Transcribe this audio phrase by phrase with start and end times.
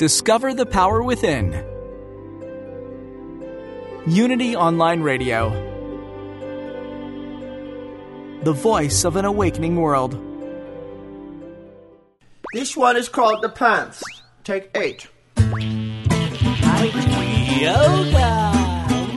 [0.00, 1.52] Discover the power within.
[4.06, 5.50] Unity Online Radio.
[8.42, 10.18] The voice of an awakening world.
[12.54, 14.02] This one is called The Pants.
[14.42, 15.06] Take eight.
[17.60, 18.56] Yoga!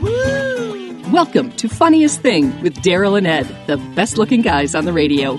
[0.02, 1.10] Woo!
[1.10, 5.38] Welcome to Funniest Thing with Daryl and Ed, the best looking guys on the radio.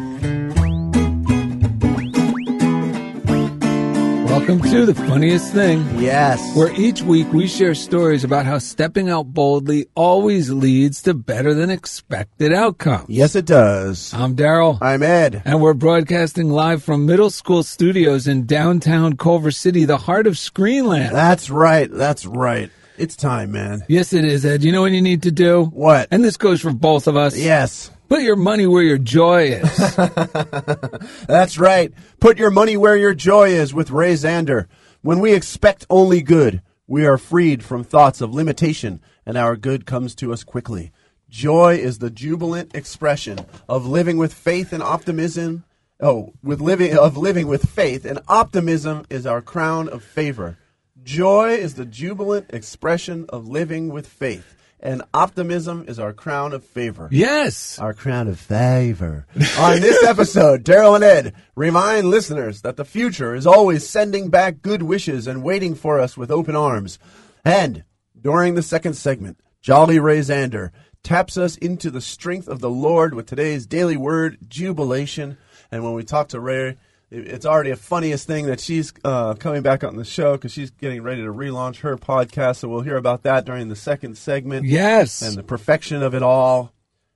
[4.41, 6.55] Welcome to The Funniest Thing, Yes.
[6.57, 11.53] where each week we share stories about how stepping out boldly always leads to better
[11.53, 13.05] than expected outcomes.
[13.07, 14.11] yes, it does.
[14.13, 15.43] I'm Daryl, I'm Ed.
[15.45, 20.33] and we're broadcasting live from middle school studios in downtown Culver City, the heart of
[20.33, 21.11] Screenland.
[21.11, 21.89] That's right.
[21.91, 22.71] That's right.
[22.97, 23.83] It's time, man.
[23.87, 24.63] Yes, it is, Ed.
[24.63, 25.65] You know what you need to do?
[25.65, 26.07] What?
[26.11, 27.37] And this goes for both of us.
[27.37, 27.91] Yes.
[28.11, 29.95] Put your money where your joy is.
[31.27, 31.93] That's right.
[32.19, 34.67] Put your money where your joy is with Ray Zander.
[35.01, 39.85] When we expect only good, we are freed from thoughts of limitation, and our good
[39.85, 40.91] comes to us quickly.
[41.29, 45.63] Joy is the jubilant expression of living with faith and optimism.
[46.01, 50.57] Oh, with living of living with faith and optimism is our crown of favor.
[51.01, 56.63] Joy is the jubilant expression of living with faith, and optimism is our crown of
[56.63, 57.77] favor yes.
[57.79, 59.25] our crown of favor.
[59.59, 64.61] On this episode, Daryl and Ed remind listeners that the future is always sending back
[64.61, 66.99] good wishes and waiting for us with open arms.
[67.45, 67.83] And
[68.19, 70.71] during the second segment, Jolly Ray Zander
[71.03, 75.37] taps us into the strength of the Lord with today's daily word, jubilation.
[75.71, 76.77] And when we talk to Ray,
[77.11, 80.71] it's already a funniest thing that she's uh, coming back on the show because she's
[80.71, 82.57] getting ready to relaunch her podcast.
[82.57, 85.21] So we'll hear about that during the second segment Yes.
[85.21, 86.73] and the perfection of it all.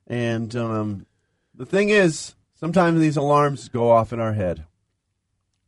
[0.07, 1.05] And um,
[1.55, 4.65] the thing is, sometimes these alarms go off in our head,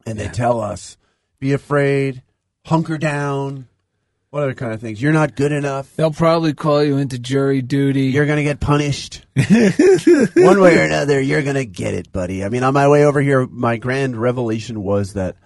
[0.06, 0.98] and they tell us,
[1.40, 2.22] "Be afraid,
[2.66, 3.68] hunker down."
[4.30, 5.02] What other kind of things?
[5.02, 5.96] You're not good enough.
[5.96, 8.08] They'll probably call you into jury duty.
[8.08, 9.26] You're gonna get punished.
[9.36, 12.44] One way or another, you're gonna get it, buddy.
[12.44, 15.38] I mean, on my way over here, my grand revelation was that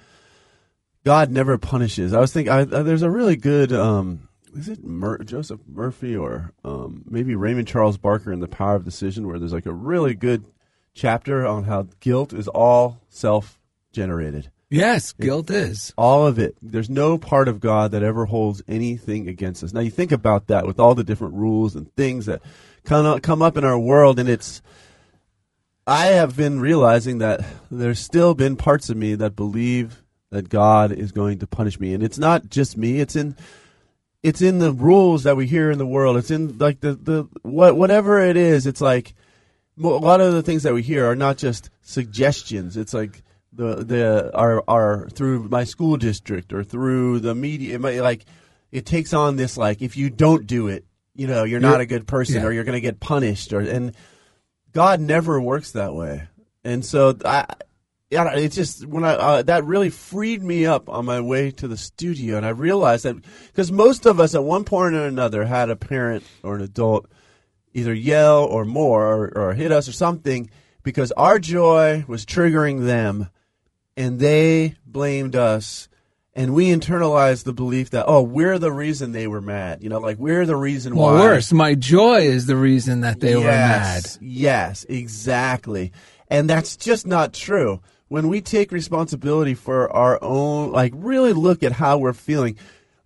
[1.03, 2.13] God never punishes.
[2.13, 6.51] I was thinking, I, there's a really good, um, is it Mur- Joseph Murphy or
[6.63, 10.15] um, maybe Raymond Charles Barker in The Power of Decision, where there's like a really
[10.15, 10.43] good
[10.93, 13.59] chapter on how guilt is all self
[13.91, 14.51] generated.
[14.71, 15.93] Yes, guilt is.
[15.97, 16.55] All of it.
[16.61, 19.73] There's no part of God that ever holds anything against us.
[19.73, 22.41] Now you think about that with all the different rules and things that
[22.83, 24.61] come up, come up in our world, and it's.
[25.85, 30.91] I have been realizing that there's still been parts of me that believe that God
[30.91, 32.99] is going to punish me, and it's not just me.
[32.99, 33.35] It's in
[34.23, 36.17] it's in the rules that we hear in the world.
[36.17, 38.65] It's in like the the what whatever it is.
[38.65, 39.13] It's like
[39.81, 42.77] a lot of the things that we hear are not just suggestions.
[42.77, 47.75] It's like the the are are through my school district or through the media.
[47.75, 48.25] It might, like
[48.71, 51.83] it takes on this like if you don't do it, you know, you're not You're-
[51.83, 52.43] a good person yeah.
[52.43, 53.51] or you're going to get punished.
[53.53, 53.95] Or and
[54.71, 56.27] God never works that way.
[56.63, 57.45] And so I.
[58.09, 61.67] Yeah, it's just when I uh, that really freed me up on my way to
[61.69, 63.15] the studio, and I realized that
[63.47, 67.09] because most of us at one point or another had a parent or an adult
[67.73, 70.49] either yell or more or, or hit us or something
[70.83, 73.29] because our joy was triggering them
[73.97, 75.87] and they blamed us
[76.33, 79.83] and we internalized the belief that oh we're the reason they were mad.
[79.83, 81.19] You know like we're the reason Well, why.
[81.19, 84.03] worse, my joy is the reason that they were mad.
[84.03, 85.91] yes, yes exactly.
[86.29, 87.81] And that's just not true.
[88.07, 92.57] When we take responsibility for our own like really look at how we're feeling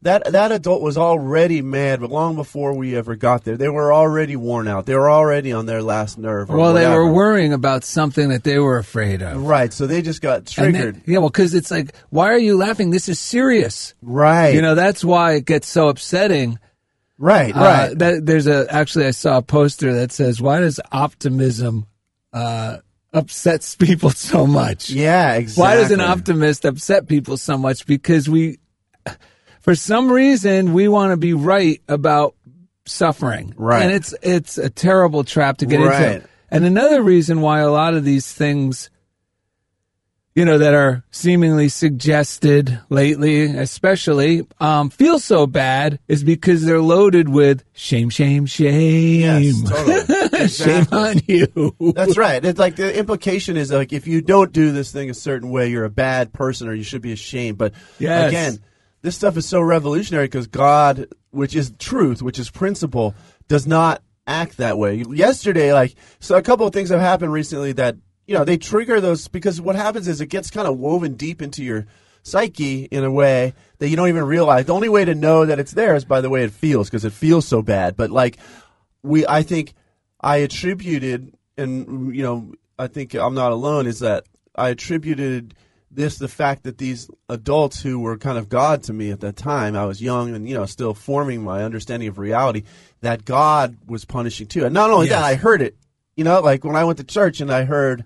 [0.06, 3.94] that that adult was already mad, but long before we ever got there, they were
[3.94, 4.86] already worn out.
[4.86, 6.50] They were already on their last nerve.
[6.50, 9.44] Well, they were worrying about something that they were afraid of.
[9.44, 9.72] right.
[9.74, 10.96] So they just got triggered.
[10.96, 12.90] then- yeah, well, because it's like, why are you laughing?
[12.92, 13.94] This is serious.
[14.02, 14.54] right.
[14.56, 16.58] You know, that's why it gets so upsetting.
[17.18, 17.56] right.
[17.56, 17.98] Uh, Right.
[18.00, 21.86] that, there's a actually, I saw a poster that says, "Why does optimism
[22.34, 22.78] uh,
[23.14, 25.34] upsets people so much?" yeah.
[25.36, 25.62] Exactly.
[25.62, 27.86] Why does an optimist upset people so much?
[27.86, 28.60] Because we,
[29.66, 32.36] for some reason, we want to be right about
[32.86, 33.82] suffering, Right.
[33.82, 36.16] And it's it's a terrible trap to get Right.
[36.18, 36.28] into.
[36.52, 38.92] And another reason why a lot of these things,
[40.36, 46.80] you know, that are seemingly suggested lately, especially, um, feel so bad is because they're
[46.80, 49.22] loaded with shame, shame, shame.
[49.44, 49.62] Yes.
[49.68, 50.48] Totally.
[50.48, 51.76] Shame on you.
[51.96, 52.44] That's right.
[52.46, 55.70] It's like the implication is like if you don't do this thing a certain way,
[55.70, 57.58] you're a bad person or you should be ashamed.
[57.58, 58.28] But Yes.
[58.30, 58.60] again,
[59.06, 63.14] this stuff is so revolutionary because God, which is truth, which is principle,
[63.48, 65.04] does not act that way.
[65.10, 69.00] Yesterday, like, so a couple of things have happened recently that, you know, they trigger
[69.00, 71.86] those because what happens is it gets kind of woven deep into your
[72.24, 74.66] psyche in a way that you don't even realize.
[74.66, 77.06] The only way to know that it's there is by the way it feels because
[77.06, 77.96] it feels so bad.
[77.96, 78.38] But like,
[79.04, 79.76] we I think
[80.20, 84.26] I attributed and you know I think I'm not alone is that
[84.56, 85.54] I attributed
[85.96, 89.36] this the fact that these adults who were kind of God to me at that
[89.38, 92.64] time I was young and you know still forming my understanding of reality
[93.02, 95.20] that God was punishing too and not only Yes.
[95.22, 95.76] that I heard it
[96.16, 98.04] you know like when I went to church and I heard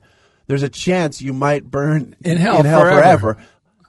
[0.48, 2.90] there's a chance you might burn In hell forever.
[2.90, 3.38] forever.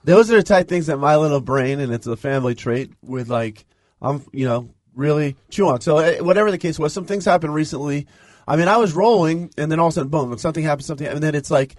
[0.05, 3.29] Those are the type things that my little brain, and it's a family trait, would
[3.29, 3.65] like,
[4.01, 5.81] I'm, you know, really chew on.
[5.83, 8.07] So eh, whatever the case was, some things happened recently.
[8.49, 11.07] I mean, I was rolling, and then all of a sudden, boom, something happened, something,
[11.07, 11.77] and then it's like,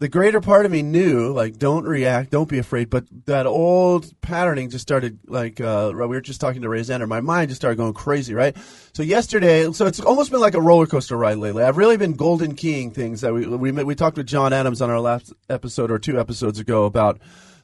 [0.00, 2.88] the greater part of me knew, like, don't react, don't be afraid.
[2.88, 7.06] But that old patterning just started, like, uh, we were just talking to Ray Zander.
[7.06, 8.56] My mind just started going crazy, right?
[8.94, 11.62] So yesterday, so it's almost been like a roller coaster ride lately.
[11.62, 14.88] I've really been golden keying things that we we we talked with John Adams on
[14.88, 17.20] our last episode or two episodes ago about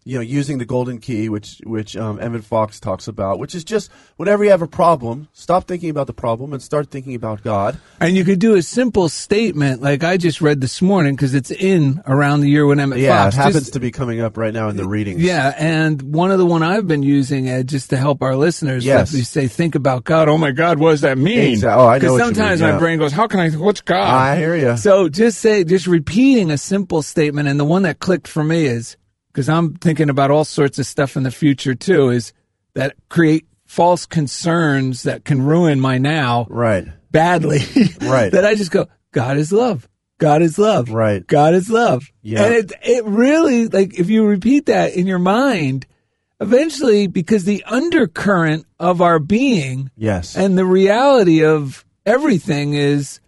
[0.06, 3.64] you know using the golden key, which which um, Emmett Fox talks about, which is
[3.64, 7.42] just whenever you have a problem, stop thinking about the problem and start thinking about
[7.42, 7.76] God.
[8.00, 11.50] And you could do a simple statement like I just read this morning because it's
[11.50, 13.34] in around the year when Emmett Yeah, Fox.
[13.34, 15.20] it happens Just- to be coming up right now in the readings.
[15.20, 18.86] yeah, and one of the one I've been using Ed just to help our listeners.
[18.86, 19.12] Yes.
[19.12, 20.28] we say, think about God.
[20.28, 21.50] Oh my God, what does that mean?
[21.52, 21.82] Exactly.
[21.82, 22.78] Oh, I know Because you sometimes my yeah.
[22.78, 23.50] brain goes, "How can I?
[23.50, 24.76] What's God?" I hear you.
[24.76, 28.66] So just say, just repeating a simple statement, and the one that clicked for me
[28.66, 28.96] is
[29.36, 32.08] because I'm thinking about all sorts of stuff in the future too.
[32.08, 32.32] Is
[32.72, 36.86] that create false concerns that can ruin my now Right.
[37.10, 37.58] badly.
[38.00, 38.32] Right.
[38.32, 39.86] that I just go, God is love.
[40.18, 40.88] God is love.
[40.88, 41.26] Right.
[41.26, 42.10] God is love.
[42.22, 42.44] Yeah.
[42.44, 45.84] And it it really like if you repeat that in your mind,
[46.40, 50.34] eventually because the undercurrent of our being Yes.
[50.34, 53.20] and the reality of everything is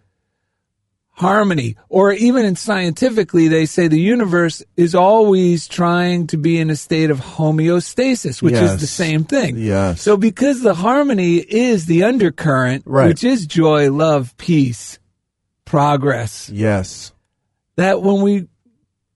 [1.19, 1.75] harmony.
[1.89, 6.75] Or even in scientifically, they say the universe is always trying to be in a
[6.75, 9.57] state of homeostasis, which is the same thing.
[9.57, 10.01] Yes.
[10.01, 13.07] So because the harmony is the undercurrent, Right.
[13.07, 14.97] which is joy, love, peace,
[15.65, 17.11] progress, yes.
[17.75, 18.47] that when we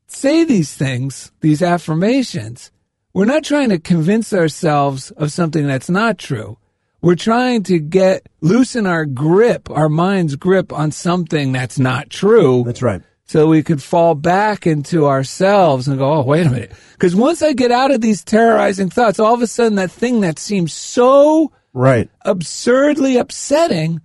[0.07, 2.71] say these things, these affirmations,
[3.13, 6.57] we're not trying to convince ourselves of something that's not true.
[7.03, 12.63] We're trying to get loosen our grip, our mind's grip on something that's not true.
[12.65, 13.01] That's right.
[13.25, 16.71] So we could fall back into ourselves and go, oh, wait a minute.
[16.93, 20.21] Because once I get out of these terrorizing thoughts, all of a sudden that thing
[20.21, 22.09] that seems so Right.
[22.23, 23.99] absurdly upsetting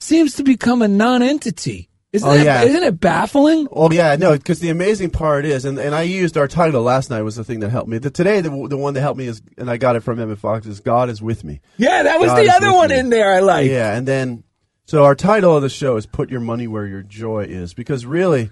[0.00, 1.90] seems to become a non-entity.
[2.12, 2.62] Isn't, Oh, that, yeah.
[2.62, 3.68] isn't it baffling?
[3.72, 7.08] Oh yeah, no, because the amazing part is, and, and I used our title last
[7.08, 7.96] night was the thing that helped me.
[7.96, 10.38] The, today, the, the one that helped me is, and I got it from Emmett
[10.38, 11.60] Fox, is God is with me.
[11.78, 12.98] Yeah, that was God the other one me.
[12.98, 13.70] in there I like.
[13.70, 14.44] Yeah, and then
[14.84, 18.04] so our title of the show is "Put Your Money Where Your Joy Is," because
[18.04, 18.50] really,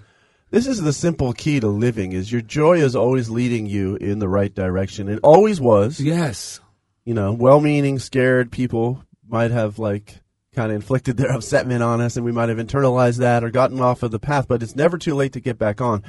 [0.49, 4.17] this is the simple key to living: is your joy is always leading you in
[4.17, 5.07] the right direction.
[5.07, 5.99] It always was.
[5.99, 6.59] Yes.
[7.05, 10.15] You know, well-meaning, scared people might have like
[10.55, 13.79] kind of inflicted their upsetment on us, and we might have internalized that or gotten
[13.81, 14.47] off of the path.
[14.47, 16.03] But it's never too late to get back on.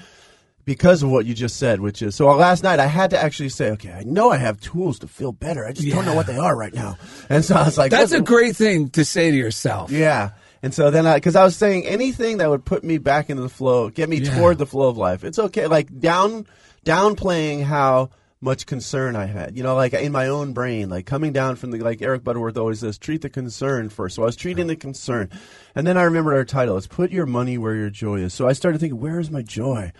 [0.64, 3.48] Because of what you just said, which is so last night I had to actually
[3.48, 5.66] say, okay, I know I have tools to feel better.
[5.66, 6.98] I just don't know what they are right now.
[7.28, 9.90] And so I was like, That's a great thing to say to yourself.
[9.90, 10.30] yeah.
[10.62, 13.42] And so then I, because I was saying anything that would put me back into
[13.42, 14.36] the flow, get me Yeah.
[14.38, 15.24] toward the flow of life.
[15.24, 15.66] It's okay.
[15.66, 16.46] Like down,
[16.86, 18.10] downplaying how
[18.42, 21.70] much concern I had, you know, like in my own brain, like coming down from
[21.70, 24.16] the, like Eric Butterworth always says, treat the concern first.
[24.16, 25.30] So I was treating the concern.
[25.74, 26.76] And then I remembered our title.
[26.76, 28.34] It's put your money where your joy is.
[28.34, 29.92] So I started thinking, where is my joy?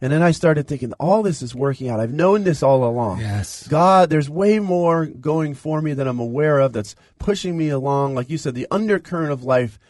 [0.00, 1.98] And then I started thinking, all this is working out.
[1.98, 3.18] I've known this all along.
[3.18, 3.66] Yes.
[3.66, 8.14] God, there's way more going for me than I'm aware of that's pushing me along.
[8.14, 9.80] Like you said, the undercurrent of life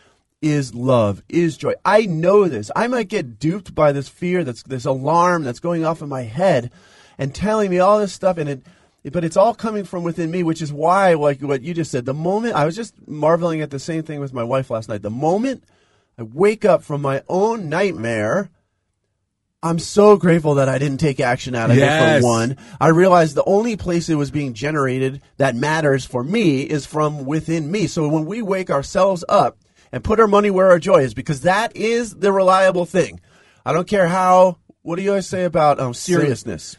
[0.41, 1.75] is love, is joy.
[1.85, 2.71] I know this.
[2.75, 6.23] I might get duped by this fear, that's this alarm that's going off in my
[6.23, 6.71] head
[7.19, 8.63] and telling me all this stuff and it
[9.13, 12.05] but it's all coming from within me, which is why, like what you just said,
[12.05, 15.03] the moment I was just marveling at the same thing with my wife last night.
[15.03, 15.65] The moment
[16.19, 18.51] I wake up from my own nightmare,
[19.63, 22.19] I'm so grateful that I didn't take action out of Yes.
[22.19, 22.57] it for one.
[22.81, 27.25] I realized the only place it was being generated that matters for me is from
[27.25, 27.87] within me.
[27.87, 29.59] So when we wake ourselves up
[29.91, 33.21] and put our money where our joy is, because that is the reliable thing.
[33.65, 36.77] I don't care how, what do you always say about um, seriousness?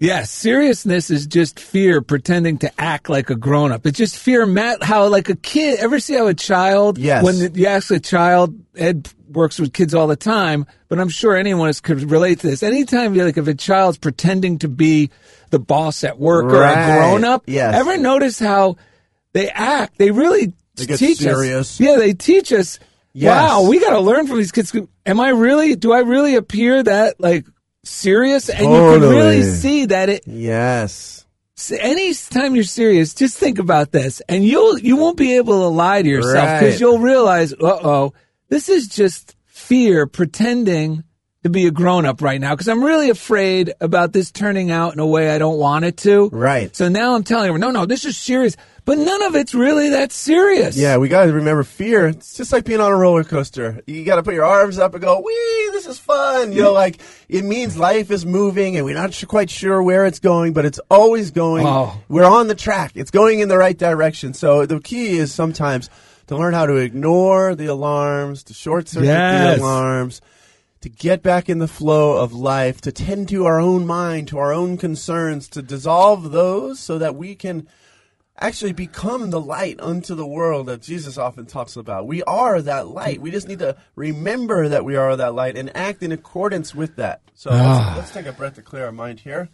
[0.00, 3.84] Yeah, seriousness is just fear pretending to act like a grown up.
[3.86, 7.22] It's just fear, Matt, how like a kid, ever see how a child, Yes.
[7.22, 11.36] when you ask a child, Ed works with kids all the time, but I'm sure
[11.36, 12.62] anyone is, could relate to this.
[12.62, 15.10] Anytime you like if a child's pretending to be
[15.50, 17.74] the boss at work or a grown up, Yes.
[17.74, 18.76] ever notice how
[19.34, 19.98] they act?
[19.98, 21.72] They really They get teach serious.
[21.74, 21.80] us.
[21.80, 22.78] Yeah, they teach us.
[23.12, 23.28] Yes.
[23.50, 24.74] Wow, we got to learn from these kids.
[25.04, 27.44] Am I really, do I really appear that like
[27.84, 28.48] serious?
[28.48, 31.16] And you can really see that it, Yes.
[31.78, 36.00] Anytime you're serious, just think about this, and you'll you won't be able to lie
[36.00, 36.80] to yourself because Right.
[36.80, 38.12] you'll realize, uh oh,
[38.48, 41.04] this is just fear pretending
[41.42, 42.54] to be a grown up right now.
[42.54, 45.98] Because I'm really afraid about this turning out in a way I don't want it
[45.98, 46.30] to.
[46.30, 46.74] Right.
[46.74, 49.90] So now I'm telling her, no, no, this is serious, but none of it's really
[49.90, 50.76] that serious.
[50.76, 52.06] Yeah, we got to remember fear.
[52.06, 53.80] It's just like being on a roller coaster.
[53.86, 56.72] You got to put your arms up and go, "Wee, this is fun." You know,
[56.72, 60.64] like it means life is moving, and we're not quite sure where it's going, but
[60.64, 61.66] it's always going.
[61.66, 62.00] Oh.
[62.08, 62.92] We're on the track.
[62.94, 64.34] It's going in the right direction.
[64.34, 65.88] So the key is sometimes
[66.28, 69.58] to learn how to ignore the alarms, to short circuit Yes.
[69.58, 70.20] the alarms.
[70.82, 74.38] To get back in the flow of life, to tend to our own mind, to
[74.38, 77.68] our own concerns, to dissolve those so that we can
[78.40, 82.06] actually become the light unto the world that Jesus often talks about.
[82.06, 83.20] We are that light.
[83.20, 86.96] We just need to remember that we are that light and act in accordance with
[86.96, 87.20] that.
[87.34, 89.50] So let's, let's take a breath to clear our mind here.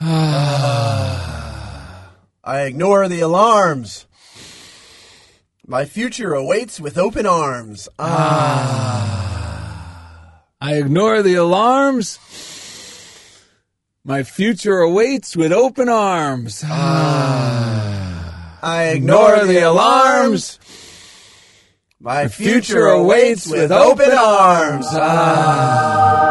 [0.00, 1.36] Ah.
[2.44, 4.06] I ignore the alarms.
[5.66, 7.88] My future awaits with open arms.
[7.98, 9.16] Ah.
[10.60, 12.18] I ignore the alarms.
[14.06, 16.62] My future awaits with open arms.
[16.64, 18.58] Ah.
[18.62, 20.60] I ignore the alarms.
[21.98, 24.86] My future awaits with open arms.
[24.92, 26.25] Oh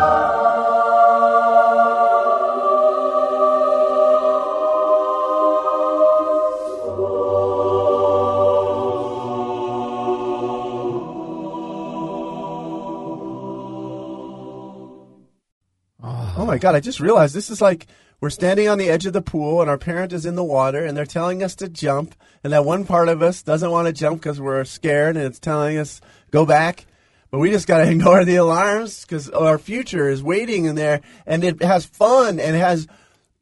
[16.56, 17.86] my god, I just realized this is like
[18.22, 20.86] we're standing on the edge of the pool and our parent is in the water
[20.86, 23.94] and they're telling us to jump and that one part of us doesn't want to
[23.94, 26.00] jump because we're scared and it's telling us
[26.32, 26.86] go back.
[27.30, 31.02] But we just got to ignore the alarms because our future is waiting in there
[31.26, 32.88] and it has fun and it has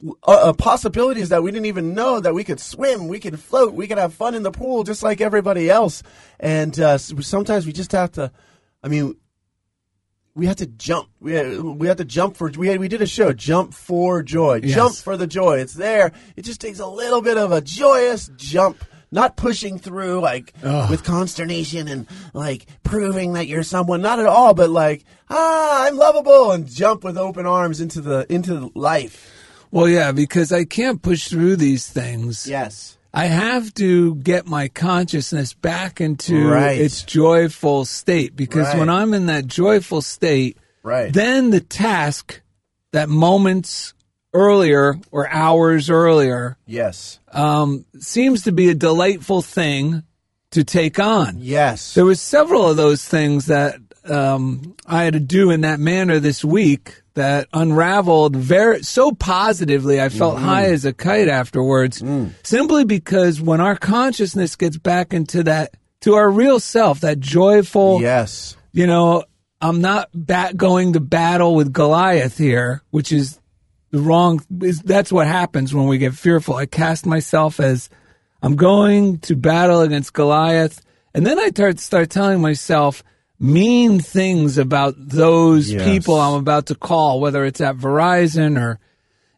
[0.04, 3.76] uh, uh, possibilities that we didn't even know that we could swim, we could float,
[3.76, 6.02] we could have fun in the pool just like everybody else.
[6.40, 8.32] And uh, sometimes we just have to,
[8.82, 9.18] I mean,
[10.36, 11.10] we had to jump.
[11.20, 12.50] We had, we had to jump for.
[12.50, 14.76] We had, we did a show, jump for joy, Yes.
[14.76, 15.60] jump for the joy.
[15.60, 16.12] It's there.
[16.36, 20.54] It just takes a little bit of a joyous jump, not pushing through like
[20.90, 24.02] with consternation and like proving that you're someone.
[24.02, 28.26] Not at all, but like ah, I'm lovable and jump with open arms into the
[28.34, 29.30] into life.
[29.72, 32.48] Well, yeah, because I can't push through these things.
[32.48, 32.98] Yes.
[33.14, 36.82] I have to get my consciousness back into Right.
[36.82, 38.80] its joyful state because Right.
[38.80, 41.14] when I'm in that joyful state, Right.
[41.14, 42.42] then the task
[42.92, 43.94] that moments
[44.34, 47.20] earlier or hours earlier Yes.
[47.32, 50.02] um, seems to be a delightful thing
[50.52, 51.38] to take on.
[51.40, 51.94] Yes.
[51.94, 53.76] There was several of those things that
[54.10, 60.02] um, I had to do in that manner this week that unraveled very so positively.
[60.02, 60.46] I felt Mm-hmm.
[60.46, 62.32] high as a kite afterwards, Mm.
[62.44, 68.02] simply because when our consciousness gets back into that to our real self, that joyful,
[68.02, 68.58] yes.
[68.72, 69.24] you know,
[69.62, 73.40] I'm not bat going to battle with Goliath here, which is
[73.92, 74.42] the wrong.
[74.62, 76.56] Is, that's what happens when we get fearful.
[76.56, 77.90] I cast myself as
[78.42, 80.82] I'm going to battle against Goliath,
[81.14, 83.04] and then I start start telling myself
[83.44, 85.84] mean things about those Yes.
[85.84, 88.80] people I'm about to call, whether it's at Verizon or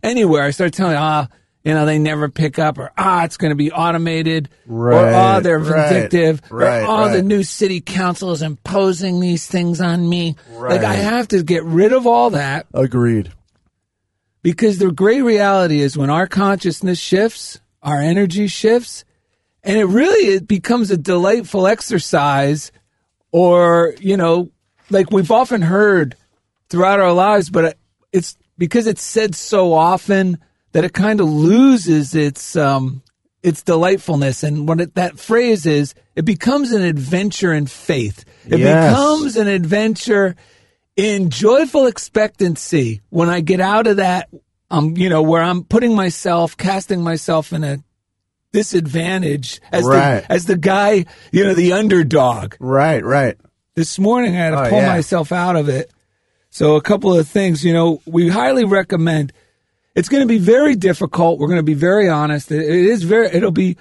[0.03, 0.43] anywhere.
[0.43, 1.27] I start telling, ah,
[1.63, 5.39] you know, they never pick up, or ah, it's going to be automated, or ah,
[5.39, 10.35] they're vindictive, right, or oh, the new city council is imposing these things on me.
[10.51, 13.31] Like I have to get rid of all that Agreed.
[14.43, 19.03] because the great reality is when our consciousness shifts, our energy shifts,
[19.63, 22.71] and it really it becomes a delightful exercise
[23.35, 24.49] or, you know,
[24.89, 26.15] like we've often heard
[26.69, 27.77] throughout our lives, but
[28.13, 30.37] it's because it's said so often
[30.71, 33.01] that it kind of loses its um
[33.43, 34.41] its delightfulness.
[34.41, 38.23] And what it, that phrase is it becomes an adventure in faith.
[38.47, 38.89] It Yes.
[38.89, 40.37] becomes an adventure
[40.95, 43.01] in joyful expectancy.
[43.09, 44.29] When i get out of that
[44.71, 47.83] um you know where i'm putting myself casting myself in a
[48.55, 50.21] disadvantage as Right.
[50.21, 53.35] the as the guy you know the underdog Right, right.
[53.75, 54.87] this morning I had to Oh, pull yeah.
[54.95, 55.91] myself out of it.
[56.49, 59.33] So a couple of things, you know, we highly recommend.
[59.93, 61.37] It's going to be very difficult.
[61.39, 62.51] We're going to be very honest.
[62.51, 63.27] It it is very.
[63.27, 63.75] It'll be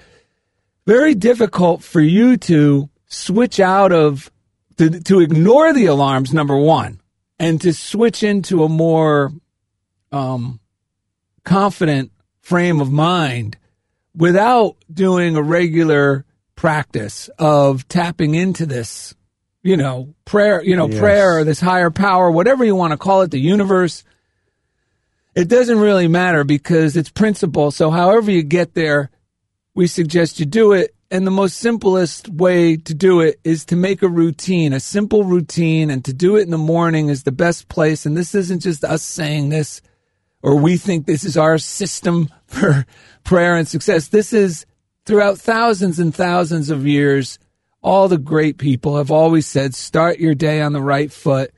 [0.85, 4.29] very difficult for you to switch out of
[4.77, 6.33] to to ignore the alarms.
[6.33, 6.99] Number one,
[7.39, 9.31] and to switch into a more
[10.11, 10.59] um,
[11.43, 13.57] confident frame of mind
[14.15, 19.13] without doing a regular practice of tapping into this
[19.65, 20.99] you know, prayer, you know, Yes.
[20.99, 24.03] prayer or this higher power, whatever you want to call it, the universe.
[25.33, 27.71] It doesn't really matter because it's principle.
[27.71, 29.09] So however you get there,
[29.73, 30.93] we suggest you do it.
[31.09, 35.23] And the most simplest way to do it is to make a routine, a simple
[35.23, 38.05] routine, and to do it in the morning is the best place.
[38.05, 39.81] And this isn't just us saying this
[40.45, 42.85] or we think this is our system for
[43.23, 44.09] prayer and success.
[44.09, 44.67] This is
[45.03, 47.39] throughout thousands and thousands of years.
[47.81, 51.51] All the great people have always said, start your day on the right foot,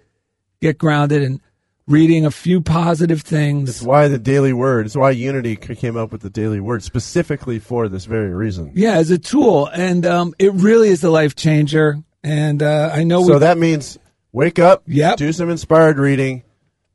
[0.62, 1.42] get grounded and
[1.86, 3.70] reading a few positive things.
[3.70, 4.86] It's why the daily word.
[4.86, 8.72] It's why Unity came up with the daily word specifically for this very reason.
[8.74, 9.68] Yeah, as a tool.
[9.68, 11.98] And um, it really is a life changer.
[12.24, 13.98] And uh, I know So that means
[14.32, 15.18] wake up, Yep.
[15.18, 16.44] do some inspired reading,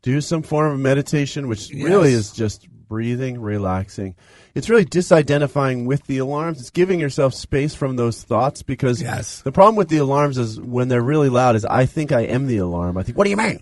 [0.02, 4.14] do some form of meditation, which really is just breathing, relaxing.
[4.54, 6.60] It's really disidentifying with the alarms.
[6.60, 9.40] It's giving yourself space from those thoughts because Yes.
[9.42, 12.46] the problem with the alarms is when they're really loud is I think I am
[12.46, 12.98] the alarm.
[12.98, 13.60] I think, what do you mean?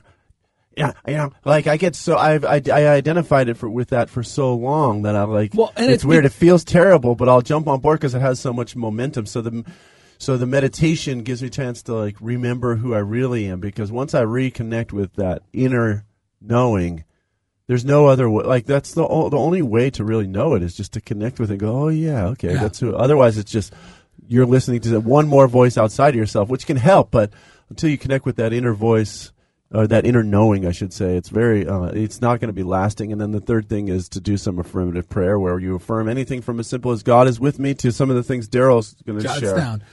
[0.77, 4.09] Yeah, you know, like I get so I've I, I identified it for with that
[4.09, 5.53] for so long that I like.
[5.53, 6.25] Well, and it's, weird.
[6.25, 9.27] it feels terrible, but I'll jump on board because it has so much momentum.
[9.27, 9.65] So the
[10.19, 13.91] so the meditation gives me a chance to like remember who I really am because
[13.93, 16.05] once I reconnect with that inner
[16.41, 17.05] knowing,
[17.67, 18.45] there's no other way.
[18.45, 21.51] Like that's the the only way to really know it is just to connect with
[21.51, 21.55] it.
[21.55, 22.61] and Go, oh yeah, okay, Yeah.
[22.63, 22.95] that's who.
[22.95, 23.73] Otherwise, it's just
[24.29, 27.33] you're listening to one more voice outside of yourself, which can help, but
[27.69, 29.33] until you connect with that inner voice.
[29.73, 32.65] Or that inner knowing, I should say, it's very, uh, it's not going to be
[32.65, 33.13] lasting.
[33.13, 36.43] And then the third thing is to do some affirmative prayer, where you affirm anything
[36.43, 39.21] from as simple as "God is with me" to some of the things Daryl's going
[39.21, 39.55] to share.
[39.55, 39.85] down.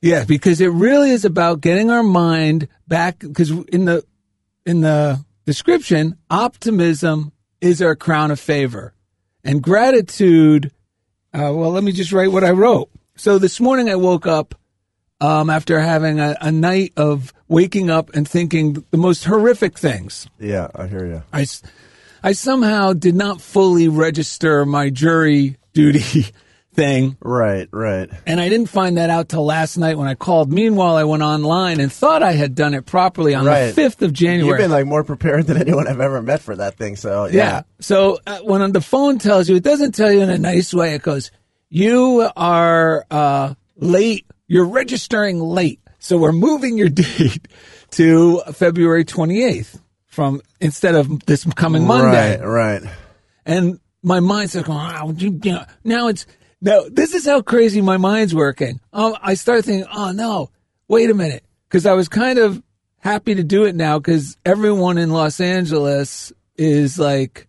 [0.00, 3.18] Yeah, because it really is about getting our mind back.
[3.18, 4.04] Because in the
[4.64, 8.94] in the description, optimism is our crown of favor,
[9.42, 10.70] and gratitude.
[11.32, 12.90] Uh, well, let me just write what I wrote.
[13.16, 14.54] So this morning I woke up
[15.20, 20.28] um, after having a, a night of waking up and thinking the most horrific things.
[20.38, 21.22] Yeah, I hear you.
[21.32, 21.46] I,
[22.22, 26.26] I somehow did not fully register my jury duty
[26.74, 27.16] thing.
[27.20, 28.10] Right, right.
[28.26, 30.52] And I didn't find that out till last night when I called.
[30.52, 33.74] Meanwhile, I went online and thought I had done it properly on Right.
[33.74, 34.48] the 5th of January.
[34.48, 36.96] You've been like more prepared than anyone I've ever met for that thing.
[36.96, 37.62] So yeah, yeah.
[37.80, 40.94] So uh, when the phone tells you, it doesn't tell you in a nice way.
[40.94, 41.30] It goes,
[41.70, 44.26] you are uh, late.
[44.46, 45.80] You're registering late.
[45.98, 47.48] So we're moving your date
[47.92, 52.38] to February 28th from instead of this coming Monday.
[52.40, 52.82] Right, right.
[53.46, 56.26] And my mind's like, oh, you you know, now it's,
[56.64, 58.80] no, this is how crazy my mind's working.
[58.92, 60.50] Um, I start thinking, oh no,
[60.88, 61.44] wait a minute.
[61.68, 62.62] Cause I was kind of
[62.98, 67.48] happy to do it now because everyone in Los Angeles is like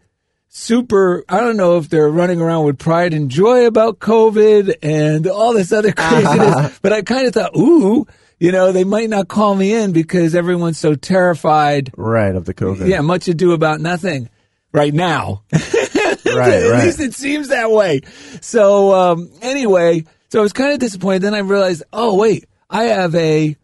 [0.49, 5.27] super, I don't know if they're running around with pride and joy about COVID and
[5.27, 8.05] all this other craziness, but I kind of thought, ooh,
[8.37, 11.91] you know, they might not call me in because everyone's so terrified.
[11.95, 12.89] Right, of the COVID.
[12.89, 14.29] Yeah, much ado about nothing
[14.75, 15.43] right now.
[15.53, 16.35] right, At
[16.71, 16.83] right.
[16.85, 18.01] least it seems that way.
[18.41, 21.21] So um, anyway, so I was kind of disappointed.
[21.23, 23.55] Then I realized, oh wait, I have a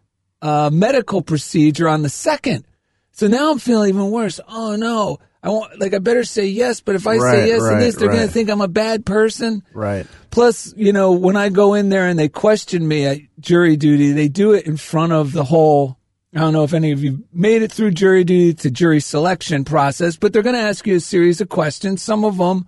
[0.42, 2.66] uh, medical procedure on the second.
[3.12, 4.40] So now I'm feeling even worse.
[4.48, 6.82] Oh no, I want like I better say yes.
[6.82, 9.06] But if I Right, say yes to this, they're going to think I'm a bad
[9.06, 9.64] person.
[9.74, 10.08] Right.
[10.32, 14.14] Plus, you know, when I go in there and they question me at jury duty,
[14.14, 15.98] they do it in front of the whole.
[16.34, 19.66] I don't know if any of you made it through jury duty to jury selection
[19.66, 22.02] process, but they're going to ask you a series of questions.
[22.02, 22.68] Some of them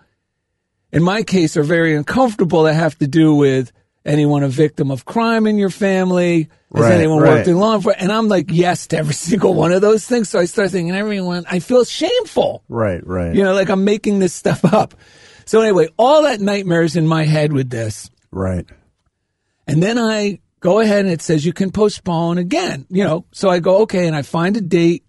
[0.93, 3.71] in my case, are very uncomfortable that have to do with
[4.05, 6.49] anyone a victim of crime in your family?
[6.75, 7.29] Has Right, anyone right.
[7.37, 8.03] worked in law enforcement?
[8.03, 10.29] And I'm like, yes to every single one of those things.
[10.29, 12.63] So I start thinking, everyone, I feel shameful.
[12.69, 13.33] Right, right.
[13.33, 14.93] You know, like I'm making this stuff up.
[15.45, 18.11] So anyway, all that nightmares in my head with this.
[18.31, 18.65] right.
[19.65, 23.25] And then I go ahead and it says you can postpone again, you know.
[23.33, 25.03] So I go, okay, and I find a date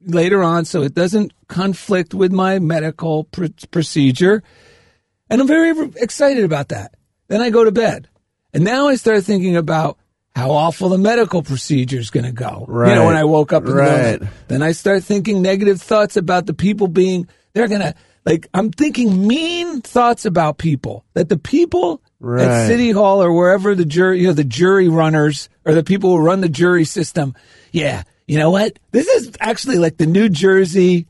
[0.00, 4.44] later on so it doesn't conflict with my medical pr- procedure.
[5.28, 6.94] And I'm very excited about that.
[7.26, 8.08] Then I go to bed.
[8.54, 9.98] And now I start thinking about
[10.34, 12.64] how awful the medical procedure is going to go.
[12.68, 12.90] Right.
[12.90, 13.78] You know, when I woke up in the the
[14.20, 14.22] Right.
[14.46, 18.70] Then I start thinking negative thoughts about the people being, they're going to, like, I'm
[18.70, 21.04] thinking mean thoughts about people.
[21.14, 25.48] That the people at City Hall or wherever the jury, you know, the jury runners
[25.64, 27.34] or the people who run the jury system.
[27.72, 28.02] Yeah.
[28.26, 28.78] You know what?
[28.90, 31.06] This is actually like the New Jersey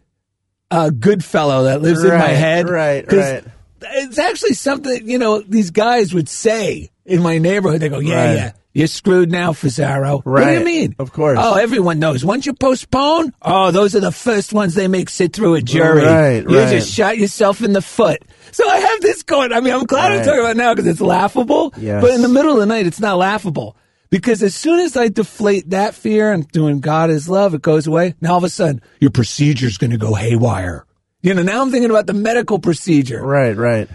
[0.71, 2.69] uh, good fellow that lives in my head.
[2.69, 3.45] right, right.
[3.81, 7.81] It's actually something, you know, these guys would say in my neighborhood.
[7.81, 8.35] They go, yeah, Right.
[8.35, 8.53] yeah.
[8.75, 10.25] You're screwed now, Fazaro.
[10.25, 10.95] What do you mean?
[10.99, 11.39] Of course.
[11.41, 12.25] Oh, everyone knows.
[12.25, 16.05] Once you postpone, oh, those are the first ones they make sit through a jury.
[16.05, 16.71] Right, you right.
[16.71, 18.23] just shot yourself in the foot.
[18.53, 19.53] So I have this going.
[19.53, 21.73] I mean, I'm glad I'm talking about it now because it's laughable.
[21.79, 22.03] Yes.
[22.03, 23.77] But in the middle of the night, it's not laughable.
[24.11, 27.87] Because as soon as I deflate that fear and doing God is love, it goes
[27.87, 28.15] away.
[28.21, 30.87] Now all of a sudden, your procedure's going to go haywire.
[31.21, 33.23] You know, now I'm thinking about the medical procedure.
[33.23, 33.89] Right, right.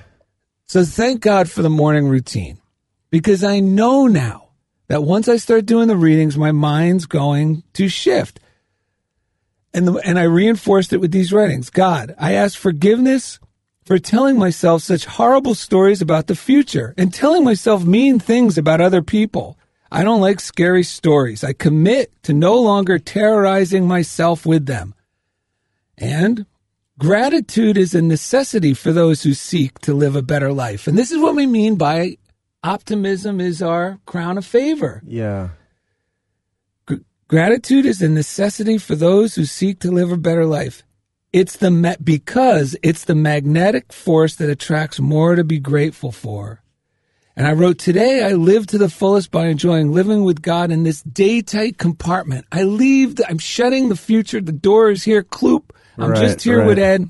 [0.68, 2.60] So thank God for the morning routine
[3.10, 4.43] because I know now
[4.94, 8.40] that once I start doing the readings, my mind's going to shift.
[9.74, 11.72] And, the, and I reinforced it with these writings.
[11.72, 13.40] God, I ask forgiveness
[13.86, 18.82] for telling myself such horrible stories about the future and telling myself mean things about
[18.82, 19.58] other people.
[19.92, 21.44] I don't like scary stories.
[21.44, 24.94] I commit to no longer terrorizing myself with them.
[25.98, 26.46] And
[27.00, 30.86] gratitude is a necessity for those who seek to live a better life.
[30.86, 32.18] And this is what we mean by
[32.64, 35.02] optimism is our crown of favor.
[35.06, 35.50] Yeah.
[36.86, 40.84] Gr- gratitude is a necessity for those who seek to live a better life.
[41.32, 46.62] It's the ma- because it's the magnetic force that attracts more to be grateful for.
[47.36, 50.84] And I wrote today I live to the fullest by enjoying living with God in
[50.84, 52.46] this day tight compartment.
[52.52, 54.40] I leave the, I'm shutting the future.
[54.40, 55.24] The door is here.
[55.24, 55.72] Kloop.
[55.98, 56.78] I'm Right, just here with.
[56.78, 57.10] Ed.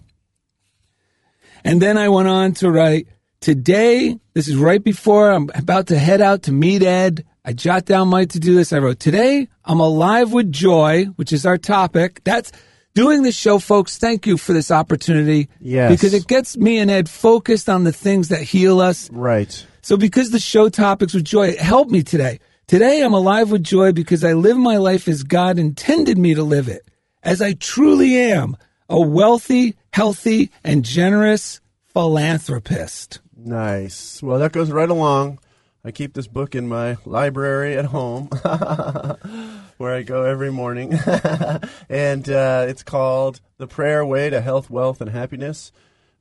[1.65, 3.07] And then I went on to write
[3.43, 4.17] today.
[4.33, 7.25] This is right before I'm about to head out to meet Ed.
[7.43, 8.71] I jot down my to do list.
[8.71, 12.21] I wrote today I'm alive with joy, which is our topic.
[12.23, 12.53] That's
[12.95, 13.97] doing this show, folks.
[13.97, 15.49] Thank you for this opportunity.
[15.59, 15.91] Yes.
[15.91, 19.09] Because it gets me and Ed focused on the things that heal us.
[19.11, 19.65] Right.
[19.81, 22.39] So because the show topics with joy helped me today.
[22.67, 26.43] Today I'm alive with joy because I live my life as God intended me to
[26.43, 26.87] live it.
[27.21, 28.55] As I truly am,
[28.87, 31.59] a wealthy, healthy, and generous
[31.93, 33.21] philanthropist.
[33.37, 34.21] Nice.
[34.21, 35.39] Well, that goes right along.
[35.85, 38.27] I keep this book in my library at home,
[39.77, 40.93] where I go every morning,
[41.89, 45.73] and uh, it's called "The Prayer Way to Health, Wealth, and Happiness"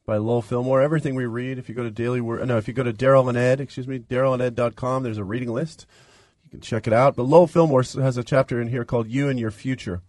[0.04, 0.82] by Lowell Fillmore.
[0.82, 3.28] Everything we read, if you go to Daily Word, no, if you go to Daryl
[3.28, 5.87] and Ed, excuse me, Daryl and DarylandEd.com, there's a reading list.
[6.44, 7.14] You can check it out.
[7.14, 10.02] But Lowell Fillmore has a chapter in here called "You and Your Future."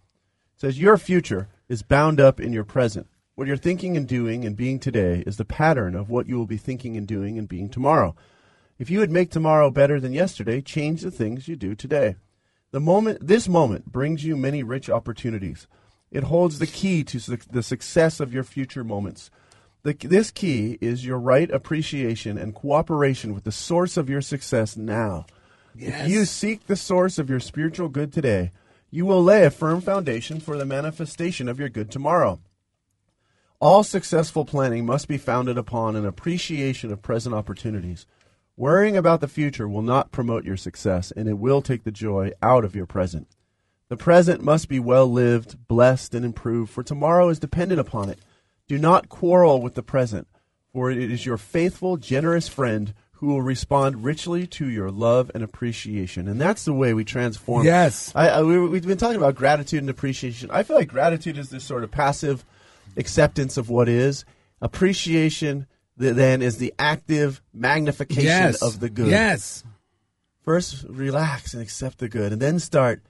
[0.56, 3.06] It says your future is bound up in your present.
[3.36, 6.46] What you're thinking and doing and being today is the pattern of what you will
[6.46, 8.14] be thinking and doing and being tomorrow.
[8.78, 12.14] If you would make tomorrow better than yesterday, change the things you do today.
[12.70, 15.66] The moment this moment brings you many rich opportunities.
[16.12, 19.32] It holds the key to su- the success of your future moments.
[19.82, 24.76] The, this key is your right appreciation and cooperation with the source of your success
[24.76, 25.26] now.
[25.76, 28.52] If you seek the source of your spiritual good today,
[28.92, 32.38] you will lay a firm foundation for the manifestation of your good tomorrow.
[33.64, 38.04] All successful planning must be founded upon an appreciation of present opportunities.
[38.58, 42.32] Worrying about the future will not promote your success, and it will take the joy
[42.42, 43.26] out of your present.
[43.88, 48.18] The present must be well lived, blessed, and improved, for tomorrow is dependent upon it.
[48.68, 50.28] Do not quarrel with the present,
[50.70, 55.42] for it is your faithful, generous friend who will respond richly to your love and
[55.42, 56.28] appreciation.
[56.28, 57.64] And that's the way we transform.
[57.64, 58.12] Yes.
[58.14, 60.50] I, I, we, we've been talking about gratitude and appreciation.
[60.50, 62.44] I feel like gratitude is this sort of passive
[62.96, 64.24] acceptance of what is.
[64.60, 68.62] Appreciation then is the active magnification Yes.
[68.62, 69.08] of the good.
[69.08, 69.62] Yes.
[70.42, 73.02] First, relax and accept the good, and then start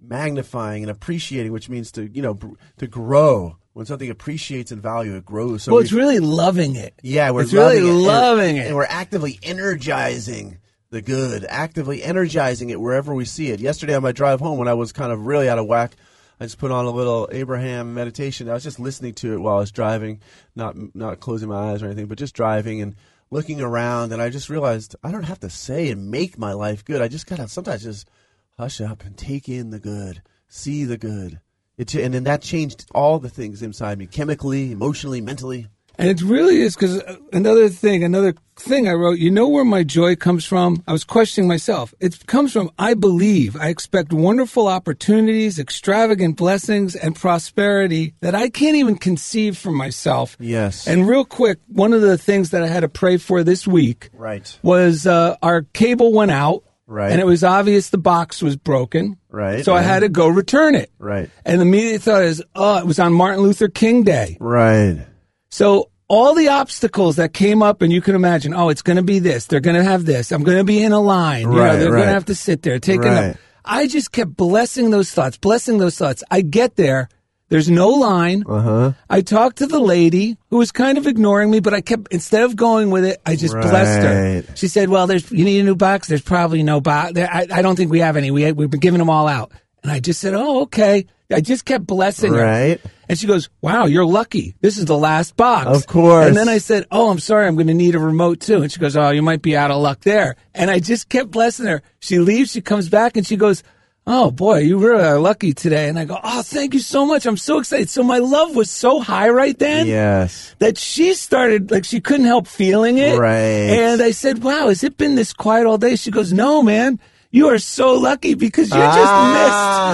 [0.00, 2.38] magnifying and appreciating, which means to you know
[2.78, 3.56] to grow.
[3.72, 5.62] When something appreciates in value, it grows.
[5.62, 6.92] So well, it's really loving it.
[7.02, 8.66] yeah, we're it's really loving it, loving it.
[8.66, 10.58] and we're actively energizing
[10.90, 13.60] the good, actively energizing it wherever we see it.
[13.60, 15.92] Yesterday on my drive home, when I was kind of really out of whack,
[16.40, 18.48] I just put on a little Abraham meditation.
[18.48, 20.20] I was just listening to it while I was driving,
[20.56, 22.96] not not closing my eyes or anything, but just driving and
[23.30, 24.12] looking around.
[24.12, 27.02] And I just realized I don't have to say and make my life good.
[27.02, 28.08] I just gotta sometimes just
[28.56, 31.40] hush up and take in the good, see the good.
[31.76, 35.68] It, and then that changed all the things inside me, chemically, emotionally, mentally.
[36.00, 39.82] And it really is because another thing, another thing I wrote, you know where my
[39.84, 40.82] joy comes from?
[40.86, 41.94] I was questioning myself.
[42.00, 48.48] It comes from I believe I expect wonderful opportunities, extravagant blessings, and prosperity that I
[48.48, 50.36] can't even conceive for myself.
[50.40, 50.86] Yes.
[50.86, 54.10] And real quick, one of the things that I had to pray for this week
[54.12, 54.58] Right.
[54.62, 56.64] was uh, our cable went out.
[56.86, 57.12] Right.
[57.12, 59.16] And it was obvious the box was broken.
[59.28, 60.90] Right, So I had to go return it.
[60.98, 61.30] Right.
[61.44, 64.36] And the immediate thought is, oh, it was on Martin Luther King Day.
[64.40, 65.06] Right.
[65.50, 69.02] So all the obstacles that came up, and you can imagine, oh, it's going to
[69.02, 69.46] be this.
[69.46, 70.32] They're going to have this.
[70.32, 71.42] I'm going to be in a line.
[71.42, 73.20] You know, they're going to have to sit there, taking Right.
[73.20, 73.38] them.
[73.64, 76.24] I just kept blessing those thoughts, blessing those thoughts.
[76.30, 77.08] I get there.
[77.50, 78.44] There's no line.
[78.48, 78.92] Uh-huh.
[79.08, 82.44] I talked to the lady who was kind of ignoring me, but I kept instead
[82.44, 84.42] of going with it, I just blessed her.
[84.54, 86.06] She said, "Well, there's you need a new box.
[86.06, 87.12] There's probably no box.
[87.14, 88.30] There, I, I don't think we have any.
[88.30, 89.50] We we've been giving them all out."
[89.82, 92.42] And I just said, "Oh, okay." I just kept blessing her.
[92.42, 92.80] Right.
[93.08, 94.56] And she goes, "Wow, you're lucky.
[94.60, 96.26] This is the last box." Of course.
[96.26, 97.46] And then I said, "Oh, I'm sorry.
[97.46, 99.70] I'm going to need a remote too." And she goes, "Oh, you might be out
[99.70, 101.82] of luck there." And I just kept blessing her.
[102.00, 102.50] She leaves.
[102.52, 103.62] She comes back and she goes.
[104.06, 105.86] Oh boy, you really are lucky today.
[105.88, 107.26] And I go, Oh, thank you so much.
[107.26, 107.90] I'm so excited.
[107.90, 110.56] So my love was so high right then Yes.
[110.58, 113.18] that she started like she couldn't help feeling it.
[113.18, 113.68] Right.
[113.70, 116.98] And I said, "Wow, has it been this quiet all day?" She goes, "No, man."
[117.30, 118.94] You are so lucky because you Ah.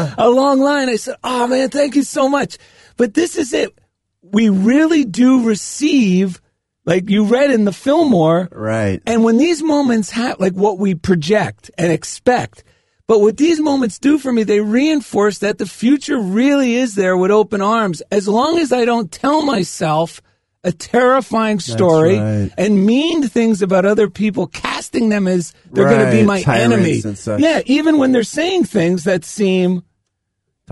[0.07, 0.89] just missed a long line.
[0.89, 2.57] I said, "Oh man, thank you so much."
[2.97, 3.77] But this is it.
[4.23, 6.41] We really do receive
[6.87, 9.03] like you read in the Fillmore Right.
[9.07, 12.63] and when these moments have, like what we project and expect,
[13.09, 17.17] but what these moments do for me, they reinforce that the future really is there
[17.17, 18.03] with open arms.
[18.13, 20.23] As long as I don't tell myself
[20.67, 22.51] a terrifying story right.
[22.59, 27.27] and mean things about other people, casting them as they're going to be my tyrants
[27.27, 27.43] enemy.
[27.43, 29.85] Yeah, even when they're saying things that seem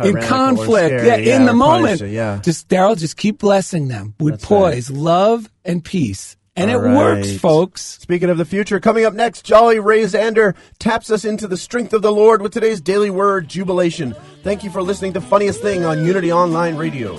[0.03, 2.01] in conflict, scary, yeah, in the moment.
[2.01, 2.41] Yeah.
[2.43, 4.73] Just Daryl, just keep blessing them with That's right.
[4.73, 6.37] poise, love, and peace.
[6.57, 7.83] And All it works, folks.
[7.83, 11.93] Speaking of the future, coming up next, Jolly Ray Zander taps us into the strength
[11.93, 14.15] of the Lord with today's daily word, jubilation.
[14.43, 17.19] Thank you for listening to Funniest Thing on Unity Online Radio.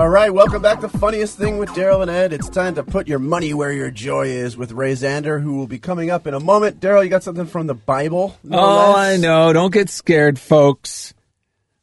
[0.00, 2.32] All right, welcome back to Funniest Thing with Daryl and Ed.
[2.32, 5.66] It's time to put your money where your joy is with Ray Zander, who will
[5.66, 6.80] be coming up in a moment.
[6.80, 8.34] Daryl, you got something from the Bible?
[8.42, 8.96] no Oh, less?
[8.96, 9.52] I know.
[9.52, 11.12] Don't get scared, folks.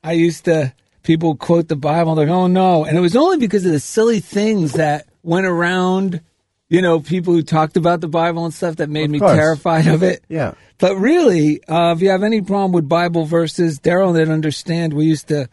[0.03, 2.86] I used to, people quote the Bible, they're like, oh no.
[2.86, 6.21] And it was only because of the silly things that went around,
[6.69, 9.36] you know, people who talked about the Bible and stuff that made Of me course.
[9.36, 10.23] terrified of it.
[10.27, 10.56] Yeah.
[10.80, 14.93] But really, uh, if you have any problem with Bible verses, Daryl didn't understand.
[14.93, 15.49] We used to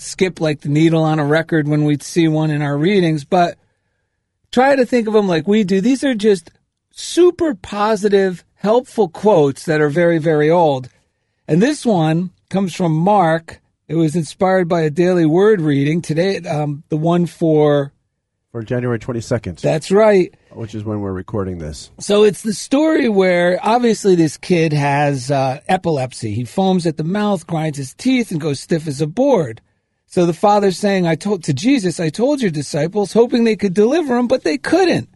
[0.00, 3.58] skip like the needle on a record when we'd see one in our readings, but
[4.52, 5.80] try to think of them like we do.
[5.80, 6.50] These are just
[6.92, 10.88] super positive, helpful quotes that are very, very old.
[11.46, 13.60] And this one comes from Mark.
[13.88, 16.38] It was inspired by a daily word reading today.
[16.38, 17.92] Um, the one for
[18.52, 20.32] For January 22nd, that's right.
[20.52, 21.90] which is when we're recording this.
[21.98, 26.34] So it's the story where obviously this kid has uh, epilepsy.
[26.34, 29.60] He foams at the mouth, grinds his teeth, and goes stiff as a board.
[30.10, 33.74] So the father's saying, "I told to Jesus, I told your disciples, hoping they could
[33.74, 35.08] deliver him, but they couldn't."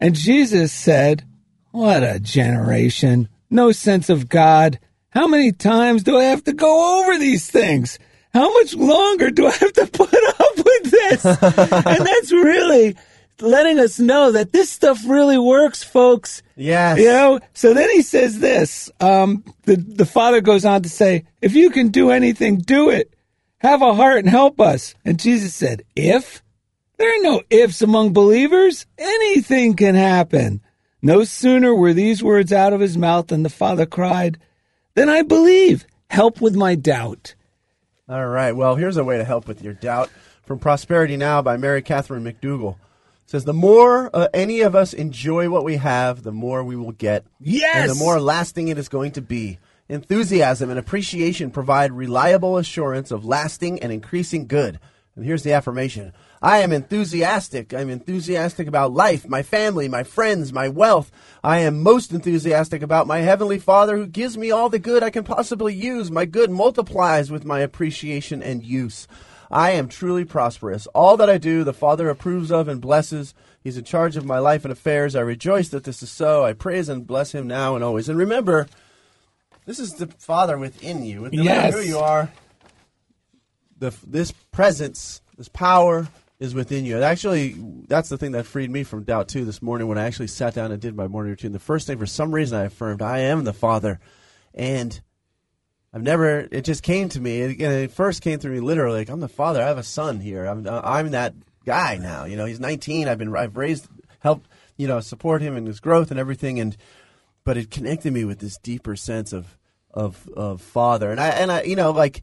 [0.00, 1.24] And Jesus said,
[1.72, 3.28] "What a generation!
[3.50, 4.78] No sense of God.
[5.10, 7.98] How many times do I have to go over these things?
[8.32, 12.96] How much longer do I have to put up with this?" and that's really
[13.42, 16.42] letting us know that this stuff really works, folks.
[16.56, 16.98] Yes.
[16.98, 18.90] You know, so then he says this.
[19.00, 23.12] Um, the, the father goes on to say, if you can do anything, do it.
[23.60, 24.94] Have a heart and help us.
[25.04, 26.42] And Jesus said, if?
[26.96, 28.86] There are no ifs among believers.
[28.98, 30.60] Anything can happen.
[31.02, 34.38] No sooner were these words out of his mouth than the father cried,
[34.94, 35.86] Then I believe.
[36.08, 37.34] Help with my doubt.
[38.08, 38.52] All right.
[38.52, 40.10] Well, here's a way to help with your doubt
[40.44, 42.76] from Prosperity Now by Mary Katherine MacDougall.
[43.24, 46.76] It says the more uh, any of us enjoy what we have, the more we
[46.76, 47.24] will get.
[47.38, 47.76] Yes!
[47.76, 49.58] And the more lasting it is going to be.
[49.90, 54.78] Enthusiasm and appreciation provide reliable assurance of lasting and increasing good.
[55.16, 56.12] And here's the affirmation.
[56.40, 57.74] I am enthusiastic.
[57.74, 61.10] I'm enthusiastic about life, my family, my friends, my wealth.
[61.42, 65.10] I am most enthusiastic about my Heavenly Father who gives me all the good I
[65.10, 66.08] can possibly use.
[66.08, 69.08] My good multiplies with my appreciation and use.
[69.50, 70.86] I am truly prosperous.
[70.94, 73.34] All that I do, the Father approves of and blesses.
[73.64, 75.16] He's in charge of my life and affairs.
[75.16, 76.44] I rejoice that this is so.
[76.44, 78.08] I praise and bless Him now and always.
[78.08, 78.68] And remember,
[79.66, 81.20] this is the Father within you.
[81.22, 81.74] No matter Yes.
[81.74, 82.30] who you are,
[83.78, 86.96] the, this presence, this power is within you.
[86.96, 87.54] And actually,
[87.88, 90.54] that's the thing that freed me from doubt too this morning when I actually sat
[90.54, 91.52] down and did my morning routine.
[91.52, 94.00] The first thing, for some reason, I affirmed, I am the Father.
[94.54, 94.98] And
[95.92, 97.40] I've never, it just came to me.
[97.40, 99.62] It, it first came through me literally, like, I'm the Father.
[99.62, 100.44] I have a son here.
[100.46, 102.24] I'm, I'm that guy now.
[102.24, 103.08] You know, he's 19.
[103.08, 103.88] I've been, I've raised,
[104.20, 106.58] helped, you know, support him in his growth and everything.
[106.60, 106.76] And,
[107.50, 109.58] but it connected me with this deeper sense of,
[109.92, 111.10] of, of Father.
[111.10, 112.22] And I, and I, you know, like,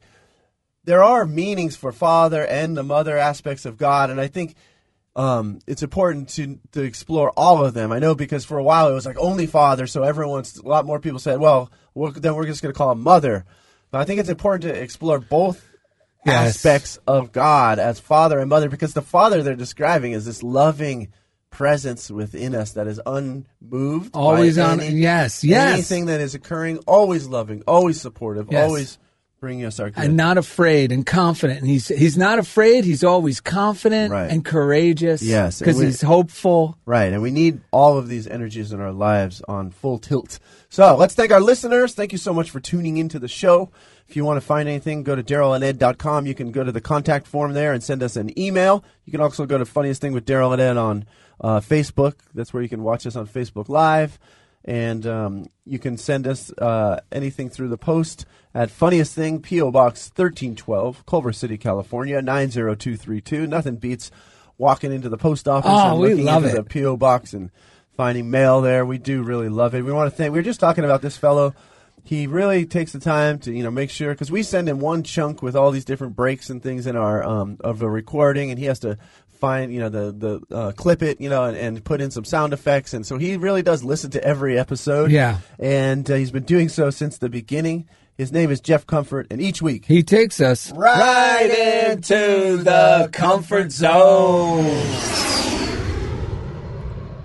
[0.85, 4.55] there are meanings for father and the mother aspects of God, and I think
[5.17, 7.91] um, it's important to to explore all of them.
[7.91, 10.85] I know because for a while it was like only father, so everyone's a lot
[10.85, 13.43] more people said, well, we then we're just going to call him mother.
[13.91, 15.61] But I think it's important to explore both
[16.25, 16.55] Yes.
[16.55, 21.09] aspects of God as father and mother because the father they're describing is this loving
[21.57, 25.73] presence within us that is unmoved, Always on- any- yes, yes.
[25.73, 28.63] anything that is occurring, always loving, always supportive, Yes.
[28.67, 28.97] always
[29.39, 30.03] bringing us our good.
[30.03, 31.59] And not afraid and confident.
[31.61, 32.85] And he's he's not afraid.
[32.85, 34.29] He's always confident Right.
[34.29, 35.23] and courageous.
[35.23, 36.77] Yes, because he's hopeful.
[36.85, 40.37] Right, and we need all of these energies in our lives on full tilt.
[40.69, 41.93] So let's thank our listeners.
[41.95, 43.69] Thank you so much for tuning into the show.
[44.07, 46.25] If you want to find anything, go to darylanded.com.
[46.27, 48.83] You can go to the contact form there and send us an email.
[49.05, 51.05] You can also go to Funniest Thing with Daryl and Ed on
[51.41, 52.15] uh, Facebook.
[52.33, 54.19] That's where you can watch us on Facebook Live.
[54.65, 59.71] And um, you can send us uh, anything through the post at Funniest Thing, P.O.
[59.71, 63.47] Box 1312, Culver City, California, 90232.
[63.47, 64.11] Nothing beats
[64.57, 66.67] walking into the post office Oh, and we looking love into it.
[66.69, 67.49] the PO box and
[67.95, 68.85] finding mail there.
[68.85, 69.83] We do really love it.
[69.83, 70.33] We want to thank.
[70.33, 71.53] We were just talking about this fellow.
[72.03, 75.03] He really takes the time to you know make sure because we send him one
[75.03, 78.57] chunk with all these different breaks and things in our um, of the recording, and
[78.59, 78.97] he has to
[79.37, 82.25] find you know the the uh, clip it you know and, and put in some
[82.25, 85.11] sound effects, and so he really does listen to every episode.
[85.11, 85.37] Yeah.
[85.59, 87.87] and uh, he's been doing so since the beginning.
[88.17, 93.71] His name is Jeff Comfort, and each week He takes us right into the comfort
[93.71, 94.65] zone.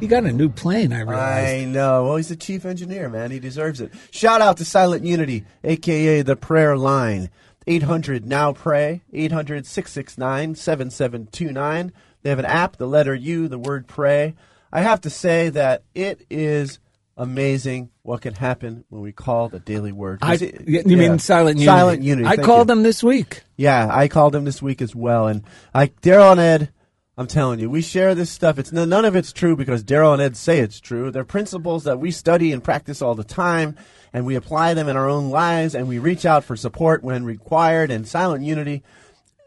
[0.01, 0.92] He got a new plane.
[0.92, 1.55] I realized.
[1.62, 2.05] I know.
[2.05, 3.31] Well, he's the chief engineer, man.
[3.31, 3.92] He deserves it.
[4.11, 7.31] Shout out to Silent Unity, aka the prayer line.
[7.66, 13.87] 800 now pray 800 669 7729 they have an app the letter u the word
[13.87, 14.35] pray
[14.72, 16.79] i have to say that it is
[17.16, 20.96] amazing what can happen when we call the daily word I, you yeah.
[20.96, 21.66] mean silent unity?
[21.66, 22.75] silent unity I called you.
[22.75, 23.42] them this week.
[23.57, 25.44] Yeah, I called them this week as well, and
[25.75, 26.72] I Daryl and Ed.
[27.16, 28.59] I'm telling you, we share this stuff.
[28.59, 31.11] It's none of it's true because Daryl and Ed say it's true.
[31.11, 33.77] They're principles that we study and practice all the time,
[34.14, 37.25] and we apply them in our own lives, and we reach out for support when
[37.25, 37.90] required.
[37.90, 38.83] And Silent Unity,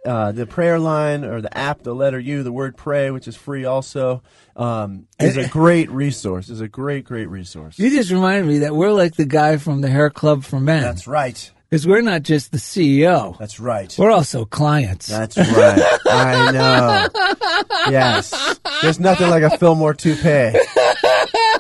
[0.06, 3.36] uh, the prayer line or the app, the letter U, the word pray, which is
[3.36, 4.22] free also,
[4.56, 6.50] um, is a great resource.
[6.50, 7.80] Is a great, great resource.
[7.80, 10.84] You just reminded me that we're like the guy from the Hair Club for Men.
[10.84, 11.52] That's right.
[11.76, 13.38] Because we're not just the CEO.
[13.38, 13.94] That's right.
[13.98, 15.08] We're also clients.
[15.08, 16.00] That's right.
[16.06, 17.92] I know.
[17.92, 18.60] Yes.
[18.82, 20.58] There's nothing like a Fillmore toupee to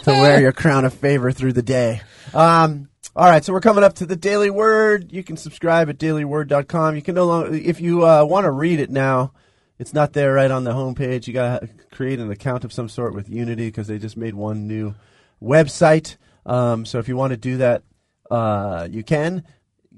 [0.06, 1.99] wear your crown of favor through the day.
[2.34, 5.12] Um, all right, so we're coming up to the Daily Word.
[5.12, 6.95] You can subscribe at dailyword.com.
[6.95, 9.34] You can no longer, if you uh, want to read it now,
[9.80, 11.28] it's not there right on the homepage.
[11.28, 14.34] You got to create an account of some sort with Unity because they just made
[14.34, 14.95] one new
[15.43, 16.15] website.
[16.45, 17.84] Um, so if you want to do that,
[18.32, 19.43] uh, you can.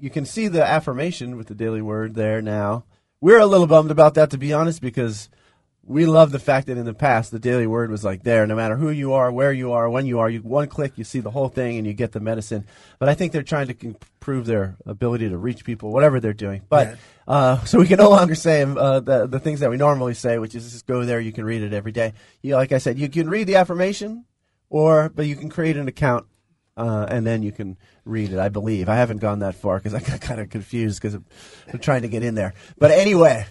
[0.00, 2.84] You can see the affirmation with the Daily Word there now.
[3.20, 5.28] We're a little bummed about that, to be honest, because
[5.88, 8.54] we love the fact that in the past the Daily Word was like there, no
[8.54, 10.28] matter who you are, where you are, when you are.
[10.28, 12.66] You one click, you see the whole thing, and you get the medicine.
[12.98, 16.62] But I think they're trying to improve their ability to reach people, whatever they're doing.
[16.68, 20.14] But uh, so we can no longer say uh, the the things that we normally
[20.14, 22.12] say, which is just go there, you can read it every day.
[22.42, 24.26] You, like I said, you can read the affirmation,
[24.68, 26.26] or but you can create an account
[26.78, 28.38] uh, and then you can read it.
[28.38, 31.26] I believe I haven't gone that far because I got kind of confused because I'm,
[31.72, 32.54] I'm trying to get in there.
[32.78, 33.46] But anyway,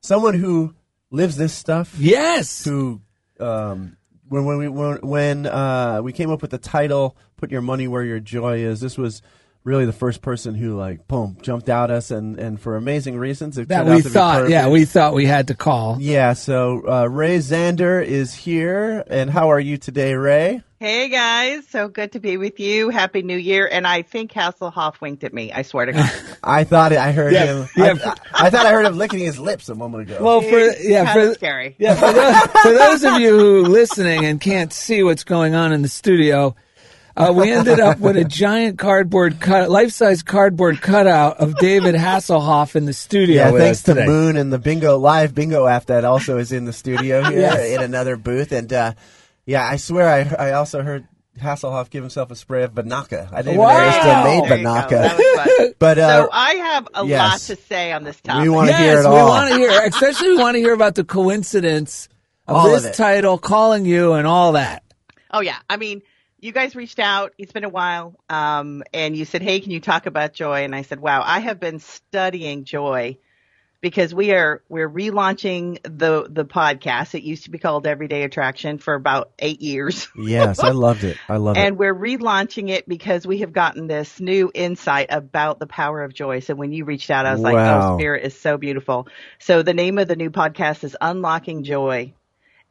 [0.00, 0.74] someone who
[1.10, 2.64] lives this stuff, yes.
[2.64, 3.00] who
[3.40, 3.96] um,
[4.28, 7.88] when when we when, when uh, we came up with the title "Put Your Money
[7.88, 9.20] Where Your Joy Is," this was
[9.64, 13.58] really the first person who like boom jumped out us and and for amazing reasons
[13.58, 15.98] it That we thought, yeah, we thought we had to call.
[16.00, 16.34] yeah.
[16.34, 20.62] So uh, Ray Zander is here, and how are you today, Ray?
[20.80, 22.88] Hey guys, so good to be with you.
[22.88, 23.68] Happy New Year.
[23.70, 25.52] And I think Hasselhoff winked at me.
[25.52, 26.10] I swear to God.
[26.42, 27.68] I thought I heard Yeah, him.
[27.76, 28.14] yeah.
[28.32, 30.24] I, I thought I heard him licking his lips a moment ago.
[30.24, 31.76] Well, for yeah, kind for scary.
[31.78, 35.74] Yeah, for those, for those of you who listening and can't see what's going on
[35.74, 36.56] in the studio,
[37.14, 42.74] uh, we ended up with a giant cardboard cut, life-size cardboard cutout of David Hasselhoff
[42.74, 43.36] in the studio.
[43.36, 44.06] yeah, with thanks us to today.
[44.06, 47.68] Moon and the Bingo Live Bingo app that also is in the studio here Yes.
[47.76, 48.52] in another booth.
[48.52, 48.92] And uh,
[49.46, 51.06] yeah, I swear I I also heard
[51.38, 53.32] Hasselhoff give himself a spray of Binaca.
[53.32, 53.70] I didn't Wow.
[53.70, 54.70] even know he still made There you go.
[54.70, 54.90] Binaca.
[54.90, 55.74] That.
[55.78, 57.18] But uh, so I have a yes.
[57.48, 58.42] lot to say on this topic.
[58.42, 59.14] we want to Yes, hear it all.
[59.14, 59.70] we want to hear.
[59.86, 62.08] Especially, we want to hear about the coincidence
[62.46, 62.94] of All this it.
[62.94, 64.82] title, calling you, and all that.
[65.30, 66.02] Oh yeah, I mean,
[66.40, 67.32] you guys reached out.
[67.38, 70.74] It's been a while, um, and you said, "Hey, can you talk about joy?" And
[70.74, 73.16] I said, "Wow, I have been studying joy
[73.80, 77.14] because we are we're relaunching the the podcast.
[77.14, 81.16] It used to be called Everyday Attraction for about eight years." yes, I loved it.
[81.28, 81.60] I love it.
[81.60, 86.12] And we're relaunching it because we have gotten this new insight about the power of
[86.12, 86.40] joy.
[86.40, 89.08] So when you reached out, I was like, oh, Spirit is so beautiful.
[89.38, 92.14] So the name of the new podcast is Unlocking Joy.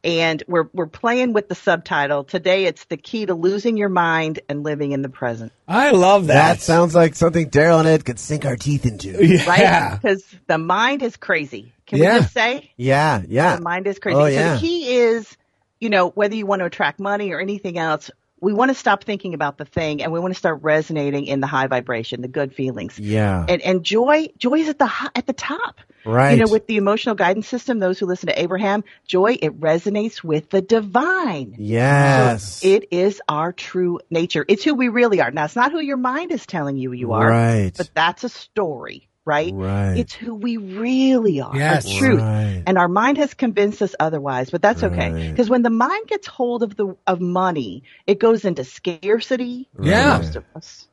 [0.02, 2.24] And we're, we're playing with the subtitle.
[2.24, 6.28] Today it's the key to losing your mind and living in the present, I love
[6.28, 6.34] that.
[6.54, 9.24] That sounds like something Daryl and Ed could sink our teeth into.
[9.26, 9.44] yeah.
[9.46, 9.98] right?
[10.00, 11.72] Because the mind is crazy.
[11.86, 12.14] Can Yeah.
[12.14, 12.70] we just say?
[12.76, 13.56] Yeah, yeah.
[13.56, 14.16] The mind is crazy.
[14.16, 14.54] Oh, So yeah.
[14.54, 15.36] the key is,
[15.80, 18.10] you know, whether you want to attract money or anything else,
[18.40, 21.40] we want to stop thinking about the thing and we want to start resonating in
[21.40, 22.98] the high vibration, the good feelings.
[22.98, 23.44] Yeah.
[23.48, 25.80] And and joy, joy is at the at the top.
[26.04, 26.38] Right.
[26.38, 30.24] You know, with the emotional guidance system, those who listen to Abraham, joy it resonates
[30.24, 31.56] with the divine.
[31.58, 32.64] yes.
[32.64, 34.44] It is our true nature.
[34.48, 35.30] It's who we really are.
[35.30, 37.72] Now, it's not who your mind is telling you you are, Right.
[37.76, 39.52] but that's a story, right?
[39.54, 39.94] Right.
[39.96, 41.54] It's who we really are.
[41.56, 41.86] Yes.
[41.90, 42.20] Our truth.
[42.20, 42.62] Right.
[42.66, 45.30] And our mind has convinced us otherwise, but that's okay.
[45.30, 49.68] Because when the mind gets hold of the of money, it goes into scarcity.
[49.76, 50.18] for Yeah.
[50.18, 50.88] most of us.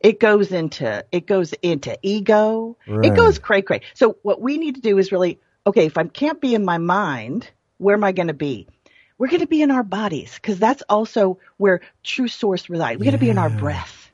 [0.00, 2.76] It goes into it goes into ego.
[2.86, 3.82] It goes cray cray.
[3.94, 5.86] So what we need to do is really okay.
[5.86, 8.66] If I can't be in my mind, where am I going to be?
[9.18, 12.98] We're going to be in our bodies because that's also where true source resides.
[12.98, 14.09] We got to be in our breath.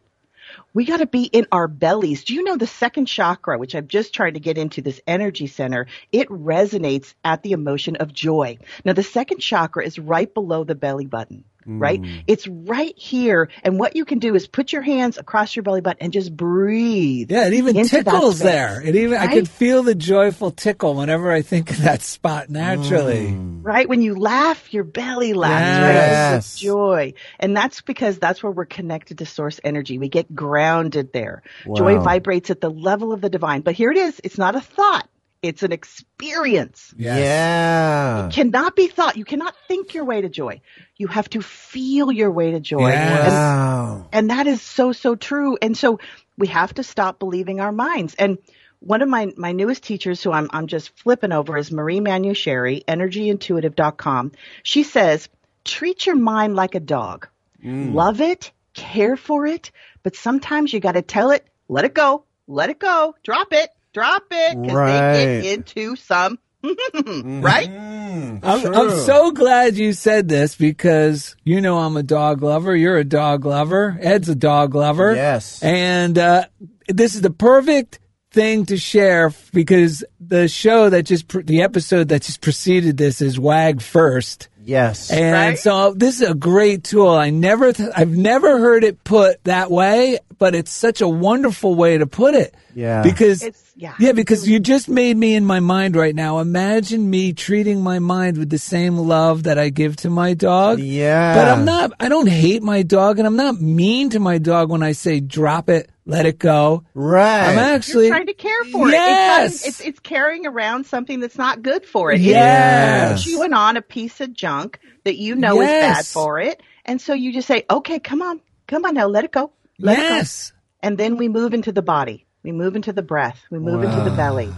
[0.77, 2.25] We got to be in our bellies.
[2.25, 5.47] Do you know the second chakra, which I've just tried to get into, this energy
[5.47, 8.59] center, it resonates at the emotion of joy.
[8.85, 12.01] Now, the second chakra is right below the belly button, right?
[12.01, 12.25] Mm.
[12.27, 13.49] It's right here.
[13.63, 16.35] And what you can do is put your hands across your belly button and just
[16.37, 17.31] breathe.
[17.31, 18.81] Yeah, it even tickles there.
[18.83, 23.29] It even I can feel the joyful tickle whenever I think of that spot naturally.
[23.29, 23.61] Mm.
[23.65, 23.89] right?
[23.89, 26.31] When you laugh, your belly laughs, Yes.
[26.31, 26.37] right?
[26.39, 27.15] It's joy.
[27.39, 29.99] And that's because that's where we're connected to source energy.
[29.99, 31.43] We get grounded there.
[31.77, 33.63] Joy vibrates at the level of the divine.
[33.63, 34.21] But here it is.
[34.23, 35.09] It's not a thought.
[35.47, 36.95] It's an experience.
[36.97, 37.19] Yes.
[37.19, 38.29] Yeah.
[38.33, 39.17] Cannot be thought.
[39.17, 40.61] You cannot think your way to joy.
[40.97, 42.89] You have to feel your way to joy.
[42.89, 43.27] Yes.
[43.29, 44.07] And Wow.
[44.13, 45.57] and that is so, so true.
[45.61, 46.01] And so
[46.39, 48.15] we have to stop believing our minds.
[48.15, 48.39] And
[48.81, 52.85] one of my, my newest teachers who I'm, I'm just flipping over is Marie Manuchehri,
[52.85, 54.33] energyintuitive.com.
[54.63, 55.29] She says,
[55.65, 57.29] treat your mind like a dog.
[57.65, 57.95] Mm.
[57.95, 59.71] Love it, care for it,
[60.03, 63.71] but sometimes you got to tell it, let it go, let it go, drop it,
[63.97, 65.13] drop it, because Right.
[65.15, 67.71] they get into some, right?
[67.71, 72.77] I'm, I'm so glad you said this because you know I'm a dog lover.
[72.77, 73.97] You're a dog lover.
[74.01, 75.15] Ed's a dog lover.
[75.15, 75.63] Yes.
[75.63, 76.45] And uh,
[76.89, 78.01] this is the perfect
[78.33, 83.23] thing to share because the show that just, pre- the episode that just preceded this
[83.23, 84.49] is Wag First.
[84.63, 85.11] Yes.
[85.11, 85.59] And Right?
[85.59, 87.09] so this is a great tool.
[87.09, 91.75] I never, th- I've never heard it put that way, but it's such a wonderful
[91.75, 92.55] way to put it.
[92.75, 93.03] Yeah.
[93.03, 93.95] Because It's- yeah.
[93.99, 96.39] yeah, because you just made me in my mind right now.
[96.41, 100.79] Imagine me treating my mind with the same love that I give to my dog.
[100.81, 101.35] Yeah.
[101.35, 101.93] But I'm not.
[102.01, 105.21] I don't hate my dog, and I'm not mean to my dog when I say
[105.21, 106.85] drop it, let it go.
[106.95, 107.49] right.
[107.51, 109.65] I'm actually You're trying to care for Yes.
[109.65, 109.69] it.
[109.69, 112.21] It's, it's it's carrying around something that's not good for it.
[112.21, 113.13] Yes.
[113.13, 117.01] It's chewing on a piece of junk that you know is bad for it, and
[117.01, 120.53] so you just say, "Okay, come on, come on now, let it go, let yes.
[120.83, 124.11] And then we move into the body, we move into the breath, we move into
[124.11, 124.51] the belly.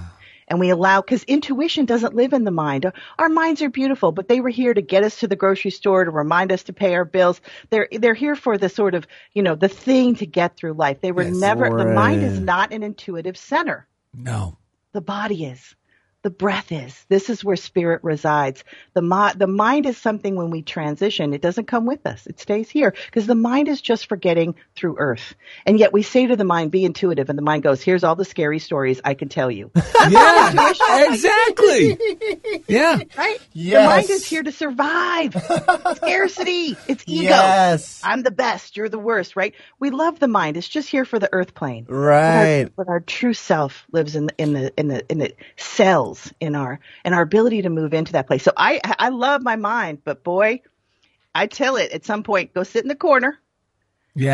[0.51, 2.91] And we allow, because intuition doesn't live in the mind.
[3.19, 6.05] Our minds are beautiful, but they were here to get us to the grocery store,
[6.07, 7.43] to remind us to pay our bills.
[7.69, 11.03] They're, they're here for the sort of, you know, the thing to get through life.
[11.03, 11.37] They were Yes.
[11.37, 14.57] never, the mind is not an intuitive center No.
[14.93, 15.75] the body is.
[16.23, 17.05] The breath is.
[17.09, 18.65] This is where spirit resides.
[18.95, 22.27] The, mi- the mind is something when we transition, it doesn't come with us.
[22.27, 25.35] It stays here because the mind is just for getting through earth.
[25.65, 27.29] And yet we say to the mind, be intuitive.
[27.29, 29.71] And the mind goes, here's all the scary stories I can tell you.
[30.11, 30.73] Yeah,
[31.11, 31.99] exactly.
[32.67, 33.01] Yeah.
[33.17, 33.39] Right?
[33.53, 33.83] Yes.
[33.83, 35.35] The mind is here to survive.
[35.97, 36.77] Scarcity.
[36.87, 37.23] It's ego.
[37.25, 38.01] Yes.
[38.05, 38.77] I'm the best.
[38.77, 39.55] You're the worst, right?
[39.79, 40.57] We love the mind.
[40.57, 41.85] It's just here for the earth plane.
[41.89, 42.65] Right.
[42.65, 45.35] But our, but our true self lives in the, in the, in the, in the
[46.15, 48.43] cells in our, in our ability to move into that place.
[48.43, 50.61] So I, I love my mind, but boy,
[51.35, 53.39] I tell it at some point, go sit in the corner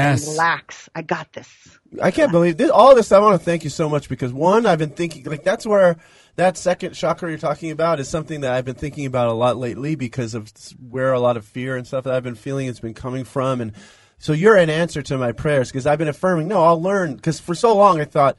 [0.02, 0.26] and Yes.
[0.26, 0.88] relax.
[0.94, 1.78] I got this.
[2.02, 2.70] I can't believe this.
[2.70, 3.12] All this.
[3.12, 5.96] I want to thank you so much because one, I've been thinking like that's where
[6.36, 9.56] that second chakra you're talking about is something that I've been thinking about a lot
[9.56, 12.80] lately because of where a lot of fear and stuff that I've been feeling has
[12.80, 13.72] been coming from, and
[14.18, 16.48] so you're an answer to my prayers because I've been affirming.
[16.48, 18.38] No, I'll learn because for so long I thought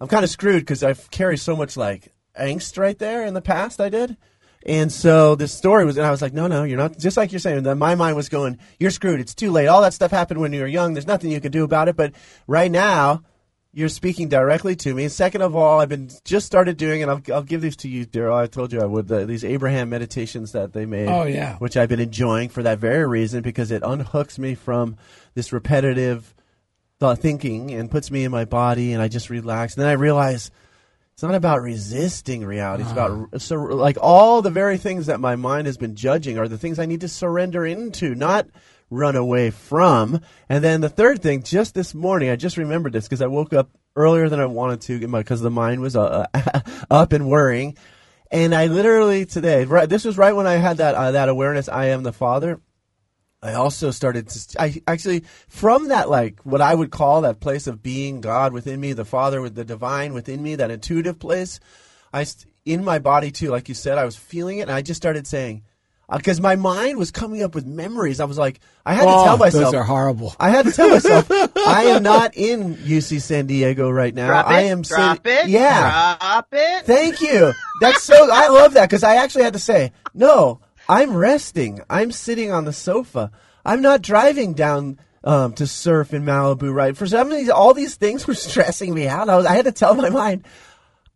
[0.00, 3.42] I'm kind of screwed because I carry so much like angst right there in the
[3.42, 3.80] past.
[3.80, 4.16] I did.
[4.66, 6.98] And so this story was, and I was like, no, no, you're not.
[6.98, 9.20] Just like you're saying, that my mind was going, you're screwed.
[9.20, 9.66] It's too late.
[9.66, 10.94] All that stuff happened when you were young.
[10.94, 11.96] There's nothing you can do about it.
[11.96, 12.14] But
[12.46, 13.22] right now,
[13.74, 15.02] you're speaking directly to me.
[15.02, 17.88] And second of all, I've been just started doing, and I'll, I'll give these to
[17.88, 18.36] you, Daryl.
[18.36, 19.06] I told you I would.
[19.06, 21.08] The, these Abraham meditations that they made.
[21.08, 21.56] Oh, yeah.
[21.58, 24.96] Which I've been enjoying for that very reason because it unhooks me from
[25.34, 26.34] this repetitive
[27.00, 29.74] thought thinking and puts me in my body, and I just relax.
[29.74, 30.50] And then I realize
[31.14, 32.82] it's not about resisting reality.
[32.82, 36.48] It's about so, like all the very things that my mind has been judging are
[36.48, 38.48] the things I need to surrender into, not
[38.90, 40.20] run away from.
[40.48, 43.52] And then the third thing, just this morning, I just remembered this because I woke
[43.52, 46.26] up earlier than I wanted to because the mind was uh,
[46.90, 47.76] up and worrying.
[48.32, 51.68] And I literally today, right, this was right when I had that uh, that awareness.
[51.68, 52.60] I am the Father.
[53.44, 57.66] I also started to, I actually, from that, like, what I would call that place
[57.66, 61.60] of being God within me, the Father with the divine within me, that intuitive place,
[62.12, 62.24] I,
[62.64, 65.26] in my body too, like you said, I was feeling it, and I just started
[65.26, 65.62] saying,
[66.08, 68.20] uh, because my mind was coming up with memories.
[68.20, 70.34] I was like, I had to Oh, tell myself, those are horrible.
[70.38, 74.26] I had to tell myself, I am not in UC San Diego right now.
[74.26, 74.52] Drop it.
[74.52, 75.48] I am drop sitting- it.
[75.50, 76.16] Yeah.
[76.20, 76.84] Drop it.
[76.84, 77.52] Thank you.
[77.80, 78.28] That's so.
[78.30, 80.60] I love that because I actually had to say no.
[80.88, 81.80] I'm resting.
[81.88, 83.30] I'm sitting on the sofa.
[83.64, 86.72] I'm not driving down um, to surf in Malibu.
[86.72, 86.96] Right?
[86.96, 89.28] For some reason, all these things were stressing me out.
[89.28, 89.46] I was.
[89.46, 90.44] I had to tell my mind.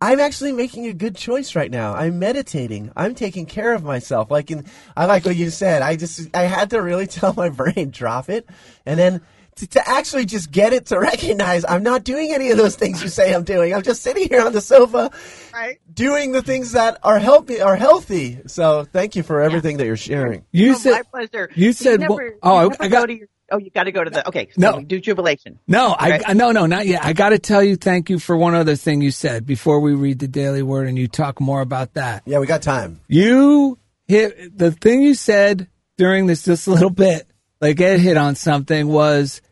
[0.01, 1.93] I'm actually making a good choice right now.
[1.95, 2.93] I'm meditating.
[2.95, 4.31] I'm taking care of myself.
[4.31, 4.65] Like in,
[4.97, 5.83] I like what you said.
[5.83, 8.49] I just, I had to really tell my brain, drop it.
[8.87, 9.23] And then
[9.59, 13.03] to, to actually just get it to recognize I'm not doing any of those things
[13.03, 13.75] you say I'm doing.
[13.75, 15.11] I'm just sitting here on the sofa
[15.53, 15.79] Right.
[15.93, 18.39] doing the things that are healthy, are healthy.
[18.47, 20.45] So thank you for everything that you're sharing.
[20.53, 21.51] You Oh, said my pleasure.
[21.55, 23.93] you said never, well- oh, I- I got- go to your, oh, you got to
[23.93, 24.49] go to the okay.
[24.53, 24.81] So No.
[24.83, 25.59] do jubilation.
[25.67, 26.23] No, Right.
[26.27, 27.05] I no no not yet.
[27.05, 29.95] I got to tell you thank you for one other thing you said before we
[29.95, 32.23] read the daily word and you talk more about that.
[32.27, 33.01] Yeah, we got time.
[33.09, 37.27] You hit the thing you said during this just a little bit,
[37.61, 39.43] like Ed hit on something was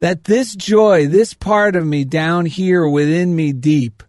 [0.00, 4.02] that this joy, this part of me down here within me deep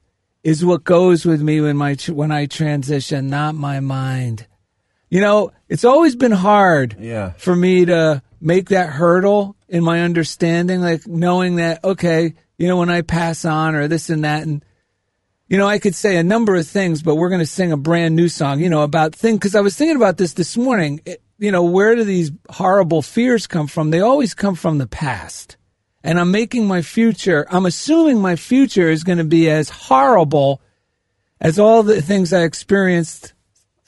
[0.43, 4.47] is what goes with me when my when I transition, not my mind.
[5.09, 7.31] You know, it's always been hard Yeah.
[7.37, 12.77] for me to make that hurdle in my understanding, like knowing that, okay, you know,
[12.77, 14.63] when I pass on or this and that, and,
[15.47, 17.77] you know, I could say a number of things, but we're going to sing a
[17.77, 21.01] brand new song, you know, about thing, because I was thinking about this this morning.
[21.05, 23.89] It, you know, where do these horrible fears come from?
[23.89, 25.57] They always come from the past.
[26.03, 30.61] And I'm making my future, I'm assuming my future is going to be as horrible
[31.41, 33.33] as all the things I experienced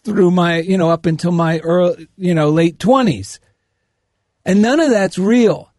[0.03, 3.39] through my, you know, up until my early, you know, late 20s.
[4.45, 5.71] And none of that's real.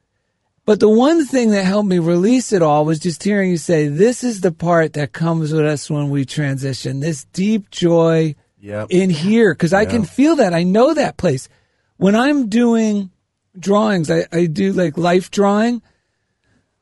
[0.65, 3.89] But the one thing that helped me release it all was just hearing you say,
[3.89, 8.87] this is the part that comes with us when we transition, this deep joy Yep.
[8.91, 9.53] in here.
[9.57, 10.55] Cause I can feel that.
[10.55, 11.49] I know that place.
[11.97, 13.11] When I'm doing
[13.59, 15.83] drawings, I, I do like life drawing.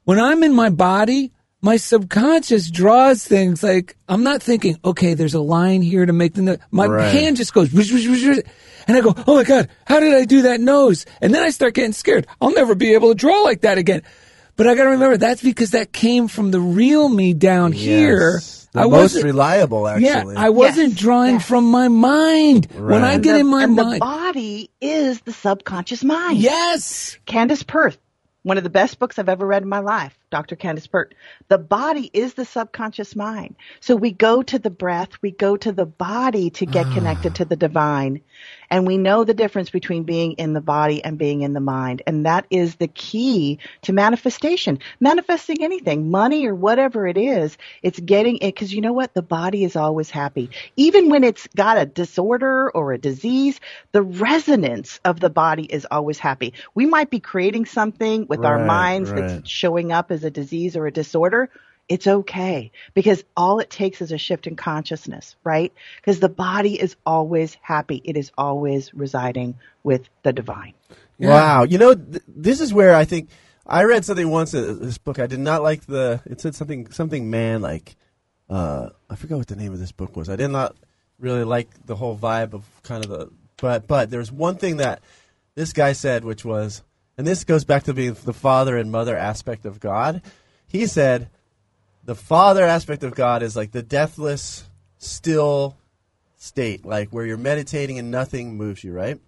[0.05, 1.32] When I'm in my body,
[1.62, 6.34] my subconscious draws things like I'm not thinking, okay, there's a line here to make
[6.34, 6.59] the nose.
[6.70, 7.12] My Right.
[7.12, 8.38] hand just goes, whoosh, whoosh, whoosh, whoosh.
[8.88, 11.05] and I go, oh my God, how did I do that nose?
[11.20, 12.26] And then I start getting scared.
[12.40, 14.03] I'll never be able to draw like that again.
[14.57, 18.40] But I got to remember that's because that came from the real me down here.
[18.72, 20.07] The I most reliable, actually.
[20.07, 21.48] yeah, I wasn't drawing yes.
[21.48, 22.68] from my mind.
[22.72, 26.38] When I get the, in my and the body is the subconscious mind.
[26.38, 27.96] yes, Candace Pert,
[28.43, 30.57] one of the best books I've ever read in my life, Dr.
[30.57, 31.14] Candace Pert.
[31.49, 33.57] The body is the subconscious mind.
[33.80, 36.95] So we go to the breath, we go to the body to get ah.
[36.95, 38.22] connected to the divine.
[38.71, 42.03] And we know the difference between being in the body and being in the mind.
[42.07, 44.79] And that is the key to manifestation.
[45.01, 49.12] Manifesting anything, money or whatever it is, it's getting it because you know what?
[49.12, 50.51] The body is always happy.
[50.77, 53.61] Even when it's got a disorder or a disease,
[53.93, 56.55] the resonance of the body is always happy.
[56.75, 59.21] We might be creating something with our minds right.
[59.21, 61.51] that's showing up as a disease or a disorder
[61.91, 65.72] it's okay because all it takes is a shift in consciousness, right?
[65.97, 68.01] Because the body is always happy.
[68.05, 70.72] It is always residing with the divine.
[71.18, 71.64] Wow.
[71.64, 73.28] You know, th- this is where I think
[73.66, 75.18] I read something once in this book.
[75.18, 76.22] I did not like the.
[76.24, 77.97] It said something something man like.
[78.49, 80.28] Uh, I forgot what the name of this book was.
[80.28, 80.76] I did not
[81.18, 83.30] really like the whole vibe of kind of the.
[83.57, 85.03] But but there's one thing that
[85.57, 86.82] this guy said, which was,
[87.18, 90.22] and this goes back to being the father and mother aspect of God.
[90.66, 91.28] He said,
[92.05, 94.64] the father aspect of God is like the deathless,
[94.98, 95.76] still
[96.36, 99.20] state, like where you're meditating and nothing moves you, right?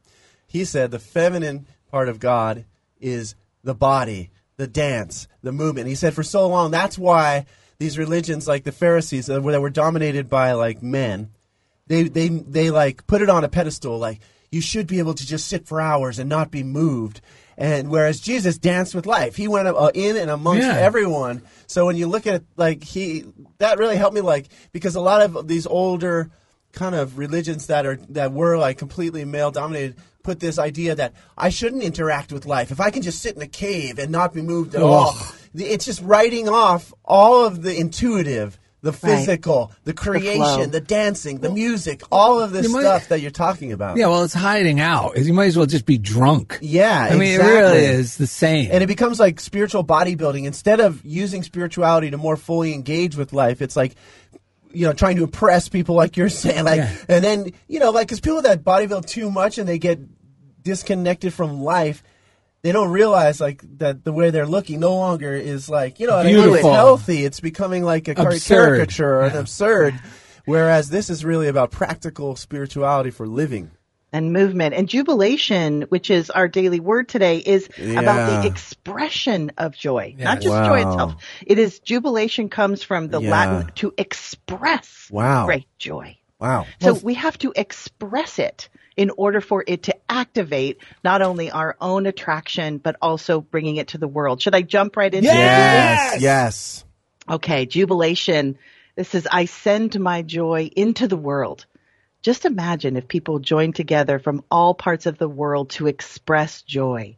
[0.46, 2.64] He said the feminine part of God
[3.00, 5.88] is the body, the dance, the movement.
[5.88, 7.46] He said for so long that's why
[7.78, 11.30] these religions like the Pharisees uh, that were dominated by like men,
[11.86, 14.20] they they they like put it on a pedestal like
[14.50, 17.20] you should be able to just sit for hours and not be moved.
[17.58, 20.76] And whereas Jesus danced with life, he went uh, in and amongst Yeah.
[20.76, 21.42] everyone.
[21.66, 23.24] So when you look at like he,
[23.58, 26.30] that really helped me like because a lot of these older
[26.72, 31.12] kind of religions that are that were like completely male dominated put this idea that
[31.36, 34.32] I shouldn't interact with life if I can just sit in a cave and not
[34.32, 35.14] be moved at all.
[35.54, 41.50] It's just writing off all of the intuitive, the physical, the creation, the, dancing, the
[41.50, 43.96] music, all of this might- stuff that you're talking about.
[43.96, 45.16] Yeah, well, it's hiding out.
[45.16, 46.58] You might as well just be drunk.
[46.60, 47.52] Yeah, I mean, exactly.
[47.52, 48.70] it really is the same.
[48.72, 50.44] And it becomes like spiritual bodybuilding.
[50.46, 53.94] Instead of using spirituality to more fully engage with life, it's like,
[54.72, 56.64] you know, trying to impress people, like you're saying.
[56.64, 56.96] Like, Yeah.
[57.08, 60.00] and then, you know, like, because people that bodybuild too much and they get
[60.62, 62.02] disconnected from life,
[62.62, 66.16] they don't realize like that the way they're looking no longer is like, you know,
[66.16, 66.54] what I mean?
[66.54, 67.24] it's healthy.
[67.24, 68.40] It's becoming like a Absurd.
[68.76, 69.94] caricature or an absurd.
[70.44, 73.70] Whereas this is really about practical spirituality for living.
[74.14, 74.74] and movement.
[74.74, 80.24] And jubilation, which is our daily word today, is about the expression of joy, Yes.
[80.24, 81.14] not just joy itself.
[81.46, 83.30] It is jubilation comes from the Yeah.
[83.30, 85.46] Latin to express Wow.
[85.46, 86.18] great joy.
[86.38, 86.66] Wow.
[86.82, 91.76] So we have to express it in order for it to activate not only our
[91.80, 94.42] own attraction, but also bringing it to the world.
[94.42, 96.20] Should I jump right into yes.
[96.20, 96.84] Yes.
[97.28, 98.58] Okay, jubilation.
[98.96, 101.66] This is I send my joy into the world.
[102.20, 107.16] Just imagine if people joined together from all parts of the world to express joy.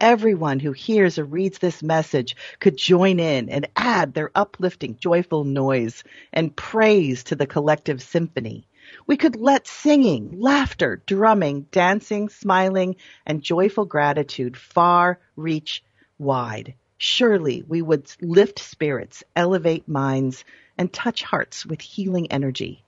[0.00, 5.42] Everyone who hears or reads this message could join in and add their uplifting, joyful
[5.42, 8.67] noise and praise to the collective symphony.
[9.06, 15.82] We could let singing, laughter, drumming, dancing, smiling, and joyful gratitude far reach
[16.18, 16.74] wide.
[16.96, 20.44] Surely we would lift spirits, elevate minds,
[20.76, 22.82] and touch hearts with healing energy.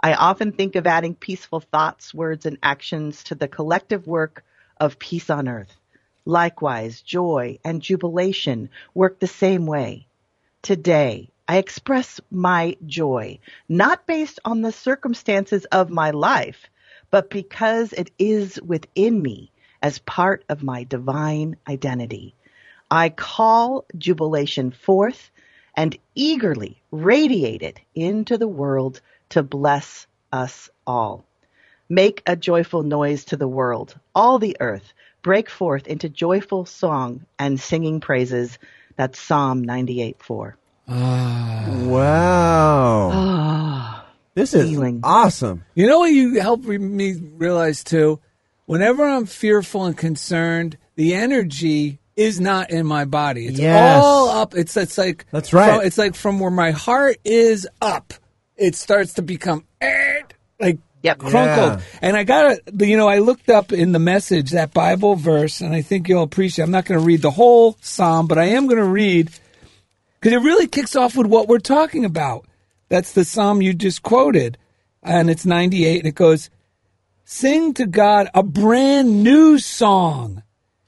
[0.00, 4.44] I often think of adding peaceful thoughts, words, and actions to the collective work
[4.78, 5.74] of peace on earth.
[6.26, 10.06] Likewise, joy and jubilation work the same way.
[10.62, 13.38] Today, I express my joy,
[13.68, 16.70] not based on the circumstances of my life,
[17.10, 22.34] but because it is within me as part of my divine identity.
[22.90, 25.30] I call jubilation forth
[25.76, 31.26] and eagerly radiate it into the world to bless us all.
[31.90, 34.94] Make a joyful noise to the world, all the earth.
[35.22, 38.58] Break forth into joyful song and singing praises.
[38.96, 40.56] That's Psalm 98 4.
[40.86, 43.10] Wow.
[43.12, 45.00] Ah, This is Healing.
[45.02, 45.64] awesome.
[45.74, 48.20] You know what you help re- me realize too?
[48.66, 53.46] Whenever I'm fearful and concerned, the energy is not in my body.
[53.46, 54.02] It's Yes.
[54.02, 54.54] all up.
[54.54, 55.76] It's it's like That's right.
[55.76, 58.14] from- it's like from where my heart is up,
[58.56, 60.20] it starts to become eh,
[60.60, 61.18] like Yep.
[61.18, 61.80] crunkled.
[61.80, 61.98] Yeah.
[62.00, 65.60] And I got to, you know, I looked up in the message that Bible verse,
[65.60, 66.64] and I think you'll appreciate.
[66.64, 69.30] I'm not going to read the whole psalm, but I am going to read
[70.24, 72.46] because it really kicks off with what we're talking about.
[72.88, 74.56] That's the psalm you just quoted,
[75.02, 76.48] and it's 98, and it goes,
[77.26, 80.42] "Sing to God a brand new song.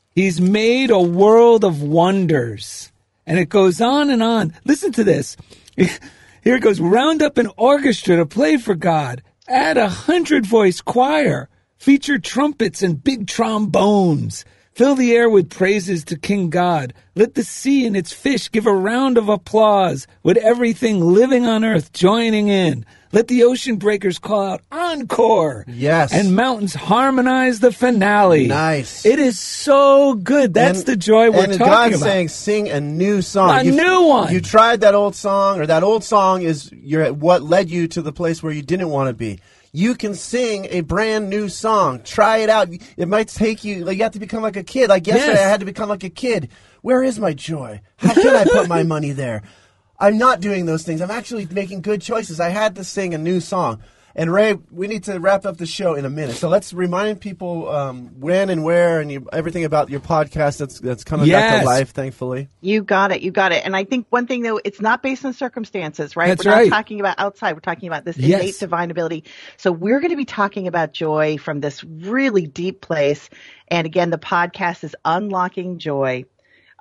[0.09, 2.91] He's made a world of wonders."
[3.27, 4.55] And it goes on and on.
[4.65, 5.37] Listen to this.
[5.77, 6.81] Here it goes.
[6.81, 9.23] Round up an orchestra to play for God.
[9.47, 11.51] Add a hundred voice choir.
[11.77, 14.47] Feature trumpets and big trombones.
[14.77, 16.93] Fill the air with praises to King God.
[17.15, 21.65] Let the sea and its fish give a round of applause with everything living on
[21.65, 22.85] earth joining in.
[23.11, 25.65] Let the ocean breakers call out encore.
[25.67, 26.13] Yes.
[26.13, 28.49] And mountains harmonize the finale.
[28.49, 29.07] Nice.
[29.07, 30.53] It is so good.
[30.53, 32.05] That's And- the joy we're and talking God's about.
[32.05, 33.59] saying, sing a new song.
[33.59, 34.31] A You've- new one.
[34.31, 38.03] You tried that old song, or that old song is your what led you to
[38.03, 39.39] the place where you didn't want to be.
[39.77, 42.01] You can sing a brand new song.
[42.03, 42.71] Try it out.
[42.97, 43.85] It might take you.
[43.85, 44.89] Like you have to become like a kid.
[44.89, 45.45] Like yesterday, Yes.
[45.45, 46.49] I had to become like a kid.
[46.81, 47.83] Where is my joy?
[47.99, 49.43] How can I put my money there?
[50.01, 51.03] I'm not doing those things.
[51.03, 52.41] I'm actually making good choices.
[52.41, 53.83] I had to sing a new song.
[54.19, 56.37] And Ray, we need to wrap up the show in a minute.
[56.37, 60.81] So let's remind people um, when and where and you, everything about your podcast that's
[60.81, 61.91] that's coming back to life.
[61.91, 63.21] Thankfully, You got it.
[63.21, 63.63] You got it.
[63.67, 66.29] And I think one thing though, it's not based on circumstances, right?
[66.29, 66.71] That's we're right.
[66.71, 67.53] not talking about outside.
[67.53, 68.41] We're talking about this Yes.
[68.41, 69.25] innate divine ability.
[69.59, 73.29] So we're going to be talking about joy from this really deep place.
[73.69, 76.25] And again, the podcast is unlocking joy.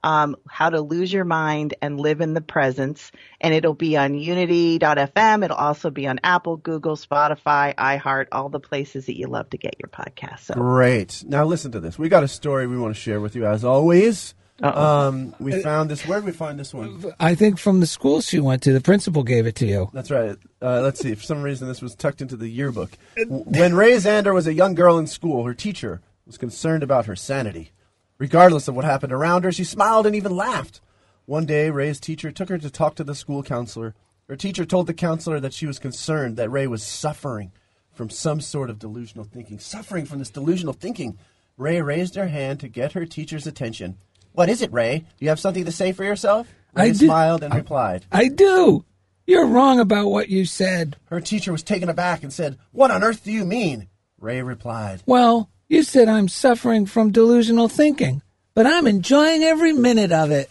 [0.06, 3.12] Um, how to lose your mind and live in the presence.
[3.42, 5.44] And it'll be on unity.fm.
[5.44, 9.58] It'll also be on Apple, Google, Spotify, iHeart, all the places that you love to
[9.58, 10.42] get your podcast.
[10.42, 11.24] So great.
[11.28, 11.98] Now listen to this.
[11.98, 14.36] We got a story we want to share with you as always.
[14.62, 16.08] Um, we found this.
[16.08, 17.04] Where did we find this one?
[17.20, 19.90] I think from the school she went to, the principal gave it to you.
[19.92, 20.38] That's right.
[20.62, 21.14] Uh, let's see.
[21.16, 22.92] For some reason, this was tucked into the yearbook.
[23.28, 27.16] When Ray Zander was a young girl in school, her teacher was concerned about her
[27.16, 27.72] sanity.
[28.18, 30.82] Regardless of what happened around her, she smiled and even laughed.
[31.26, 33.94] One day, Ray's teacher took her to talk to the school counselor.
[34.30, 37.52] Her teacher told the counselor that she was concerned that Ray was suffering
[37.94, 39.60] from some sort of delusional thinking.
[39.60, 41.18] Suffering from this delusional thinking.
[41.58, 43.98] Ray raised her hand to get her teacher's attention.
[44.34, 45.00] What is it, Ray?
[45.00, 46.48] Do you have something to say for yourself?
[46.74, 48.06] Ray I do- smiled and replied.
[48.12, 48.84] I do.
[49.26, 50.98] You're wrong about what you said.
[51.06, 53.88] Her teacher was taken aback and said, What on earth do you mean?
[54.20, 58.22] Ray replied, Well, you said I'm suffering from delusional thinking,
[58.54, 60.48] but I'm enjoying every minute of it.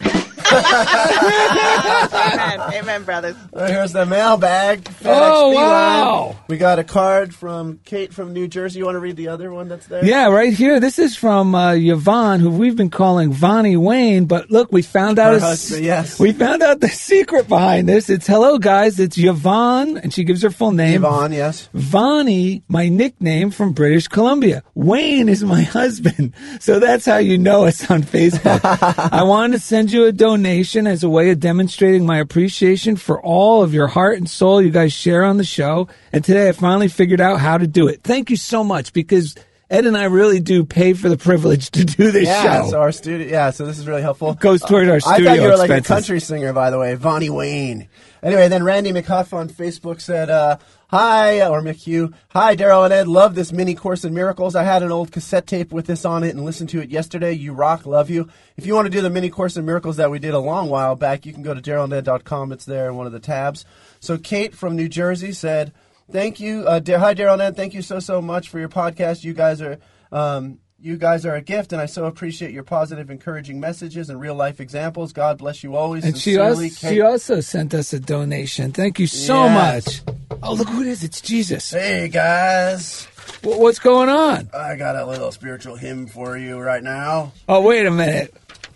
[1.41, 3.35] Amen, amen, brothers.
[3.51, 4.83] Well, here's the mailbag.
[4.83, 5.65] FedEx Oh, Beeline.
[5.65, 6.35] wow.
[6.47, 8.79] We got a card from Kate from New Jersey.
[8.79, 10.05] You want to read the other one that's there?
[10.05, 10.79] Yeah, right here.
[10.79, 14.25] This is from uh, Yvonne, who we've been calling Vonnie Wayne.
[14.25, 16.19] But look, we found out Her a s- husband, yes.
[16.19, 18.09] we found out the secret behind this.
[18.09, 18.99] It's hello, guys.
[18.99, 20.95] It's Yvonne, and she gives her full name.
[21.03, 21.69] Yvonne, yes.
[21.73, 24.63] Vonnie, my nickname from British Columbia.
[24.75, 26.33] Wayne is my husband.
[26.59, 28.59] So that's how you know us on Facebook.
[29.11, 33.21] I wanted to send you a donation as a way of demonstrating my appreciation for
[33.21, 35.87] all of your heart and soul you guys share on the show.
[36.11, 38.01] And today I finally figured out how to do it.
[38.03, 39.35] Thank you so much because
[39.69, 42.69] Ed and I really do pay for the privilege to do this Yeah, show.
[42.71, 43.27] so our studio.
[43.27, 44.33] Yeah, so this is really helpful.
[44.33, 45.87] Goes toward our I studio thought you were like a expenses.
[46.07, 47.87] country singer, by the way, Vonnie Wayne.
[48.25, 50.57] Anyway, then Randy McHuff on Facebook said, uh,
[50.87, 52.11] "Hi," or McHugh.
[52.29, 53.07] Hi, Daryl and Ed.
[53.07, 54.55] Love this mini course in miracles.
[54.55, 57.33] I had an old cassette tape with this on it and listened to it yesterday.
[57.33, 57.85] You rock.
[57.85, 58.27] Love you.
[58.57, 60.71] If you want to do the mini course in miracles that we did a long
[60.71, 62.51] while back, you can go to darylanded.com.
[62.51, 63.63] It's there in one of the tabs.
[63.99, 65.71] So Kate from New Jersey said,
[66.11, 67.55] "Thank you, uh, hi Daryl and Ed.
[67.55, 69.23] Thank you so so much for your podcast.
[69.23, 69.77] You guys are."
[70.11, 74.19] Um, you guys are a gift, and I so appreciate your positive, encouraging messages and
[74.19, 75.13] real life examples.
[75.13, 76.05] God bless you always.
[76.05, 78.71] And she also, she also sent us a donation.
[78.71, 80.03] Thank you so Yes.
[80.05, 80.39] much.
[80.43, 81.03] Oh, look who it is.
[81.03, 81.71] It's Jesus.
[81.71, 83.05] Hey guys,
[83.43, 84.47] Wh- What's going on?
[84.53, 87.31] I got a little spiritual hymn for you right now.
[87.49, 88.31] Oh, wait a minute.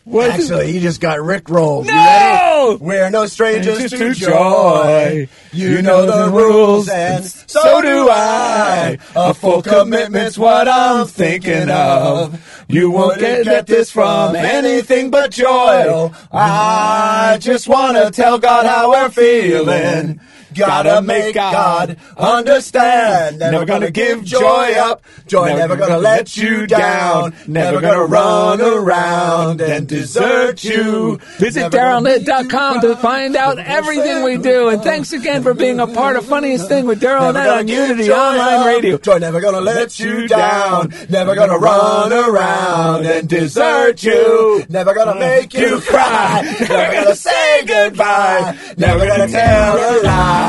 [0.09, 0.31] What?
[0.31, 1.85] Actually, you just got Rick rolled.
[1.85, 2.77] You No!
[2.81, 4.27] We're no strangers to to joy.
[4.27, 5.27] joy.
[5.53, 8.97] You know the rules, and so do I.
[9.15, 12.43] A full commitment's what I'm thinking of.
[12.67, 16.11] You won't get, get this from anything but joy.
[16.31, 20.19] I just wanna tell God how we're feeling.
[20.59, 23.39] Gotta make God understand.
[23.39, 25.03] Never gonna give joy up.
[25.27, 27.33] Joy never gonna let you down.
[27.47, 31.17] Never gonna run around and desert you.
[31.37, 34.69] Visit gonna darylanded.com to find out everything we do.
[34.69, 38.11] And thanks again for being a part of Funniest Thing with Daryl and on Unity
[38.11, 38.97] Online Radio.
[38.97, 40.93] Joy never gonna let you down.
[41.09, 44.65] Never gonna run around and desert you.
[44.69, 45.19] Never gonna mm.
[45.19, 46.41] make you cry.
[46.59, 48.57] Never gonna say goodbye.
[48.77, 50.48] Never gonna tell a lie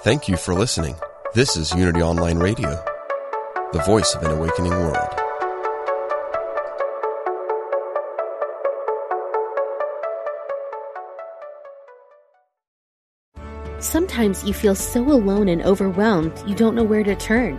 [0.00, 0.96] Thank you for listening.
[1.34, 2.84] This is Unity Online Radio,
[3.72, 5.08] the voice of an awakening world.
[13.78, 17.58] Sometimes you feel so alone and overwhelmed you don't know where to turn.